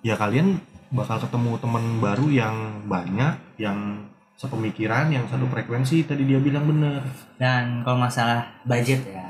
ya 0.01 0.17
kalian 0.17 0.57
bakal 0.93 1.17
ketemu 1.17 1.57
teman 1.57 1.83
baru 1.97 2.27
yang 2.29 2.55
banyak 2.85 3.33
yang 3.57 4.05
sepemikiran 4.37 5.09
yang 5.13 5.25
satu 5.29 5.45
frekuensi 5.47 6.03
tadi 6.03 6.25
dia 6.25 6.41
bilang 6.41 6.67
bener. 6.67 7.01
Dan 7.37 7.81
kalau 7.85 8.01
masalah 8.01 8.43
budget 8.65 9.05
ya 9.07 9.29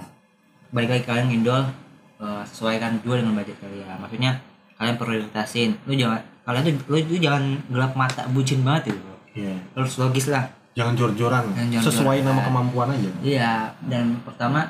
Balik 0.74 0.89
lagi 0.89 1.06
kalian 1.06 1.28
ngindol 1.30 1.62
eh, 2.18 2.44
Sesuaikan 2.50 2.98
juga 3.06 3.22
dengan 3.22 3.38
budget 3.38 3.58
kalian. 3.62 3.98
Maksudnya 4.02 4.32
kalian 4.80 4.98
prioritasin. 4.98 5.72
Lu 5.86 5.94
jangan 5.94 6.18
Kalian 6.44 6.63
tuh 6.66 6.74
Lu 6.89 6.98
tuh 7.06 7.20
jangan 7.22 7.44
gelap 7.70 7.94
mata 7.94 8.26
bucin 8.34 8.66
banget 8.66 8.92
gitu 8.92 9.13
Iya. 9.34 9.56
Terus 9.78 10.02
logis 10.02 10.30
lah 10.34 10.50
jangan 10.73 10.93
jor-joran 10.93 11.45
Jangan 11.53 11.83
sesuai 11.83 12.17
nama 12.21 12.41
kemampuan 12.41 12.89
aja 12.89 13.09
Iya 13.19 13.53
Dan 13.81 14.21
pertama 14.21 14.69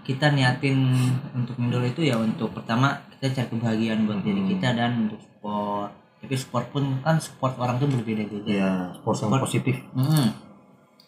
kita 0.00 0.28
niatin 0.28 0.90
untuk 1.32 1.54
ngindol 1.54 1.86
itu 1.86 2.02
ya 2.02 2.16
untuk 2.16 2.50
pertama 2.50 2.92
kita 3.12 3.30
cari 3.32 3.48
kebahagiaan 3.48 4.04
buat 4.04 4.20
diri 4.20 4.40
Hmm. 4.40 4.50
kita 4.50 4.68
dan 4.72 4.90
untuk 5.06 5.20
support 5.20 5.90
tapi 6.18 6.34
support 6.34 6.66
pun 6.68 6.84
kan 7.00 7.16
support 7.16 7.56
orang 7.56 7.78
tuh 7.78 7.88
berbeda-beda 7.88 8.44
Iya, 8.44 8.72
sport 8.92 9.16
yang 9.16 9.30
Sport. 9.30 9.42
positif 9.42 9.76
Hmm. 9.92 10.28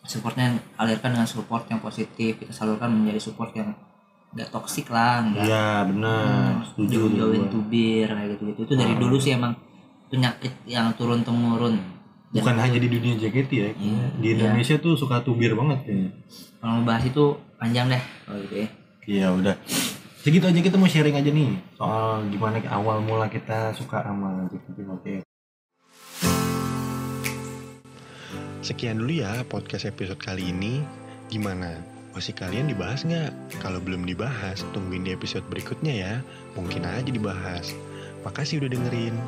Supportnya 0.02 0.46
alirkan 0.76 1.12
dengan 1.12 1.26
support 1.26 1.62
yang 1.66 1.78
positif. 1.78 2.34
Kita 2.34 2.50
salurkan 2.50 2.90
menjadi 2.90 3.20
support 3.22 3.52
yang 3.52 3.70
nggak 4.32 4.48
toksik 4.48 4.88
lah, 4.88 5.22
nggak 5.22 5.44
iya 5.44 5.84
benar 5.84 6.56
hmm, 6.56 6.64
setuju 6.64 6.98
gua. 7.12 7.46
tubir 7.46 8.08
kayak 8.08 8.28
gitu 8.32 8.42
gitu. 8.48 8.60
Itu 8.64 8.74
dari 8.74 8.92
Hmm. 8.92 9.02
dulu 9.04 9.16
sih 9.16 9.32
emang 9.32 9.52
penyakit 10.08 10.52
yang 10.64 10.90
turun 10.92 11.20
temurun. 11.20 11.76
Bukan 12.32 12.56
hanya 12.56 12.76
di 12.76 12.88
dunia 12.88 13.14
JKT 13.14 13.50
ya 13.52 13.68
Iya. 13.76 14.04
di 14.16 14.26
Indonesia 14.32 14.76
tuh 14.76 14.96
suka 14.96 15.20
tubir 15.20 15.52
banget 15.52 15.84
kayaknya 15.84 16.10
kalau 16.58 16.80
bahas 16.82 17.04
itu 17.04 17.24
panjang 17.56 17.86
deh 17.88 18.02
kalau 18.24 18.38
gitu 18.40 18.54
ya. 18.56 18.68
iya 19.04 19.26
udah 19.30 19.54
segitu 20.18 20.46
aja 20.46 20.60
kita 20.62 20.76
mau 20.76 20.86
sharing 20.86 21.12
aja 21.12 21.28
nih 21.28 21.50
soal 21.74 22.24
gimana 22.30 22.56
awal 22.66 22.98
mula 22.98 23.26
kita 23.26 23.74
suka 23.74 24.00
sama 24.00 24.48
JKT48 24.48 25.26
Sekian 28.62 28.94
dulu 28.96 29.10
ya 29.18 29.42
podcast 29.42 29.90
episode 29.90 30.22
kali 30.22 30.54
ini. 30.54 30.86
Gimana? 31.26 31.82
Masih 32.14 32.30
kalian 32.30 32.70
dibahas 32.70 33.02
nggak? 33.02 33.58
Kalau 33.58 33.82
belum 33.82 34.06
dibahas, 34.06 34.62
tungguin 34.70 35.02
di 35.02 35.10
episode 35.10 35.42
berikutnya 35.50 35.90
ya. 35.90 36.12
Mungkin 36.54 36.86
aja 36.86 37.10
dibahas. 37.10 37.74
Makasih 38.22 38.62
udah 38.62 38.70
dengerin. 38.70 39.18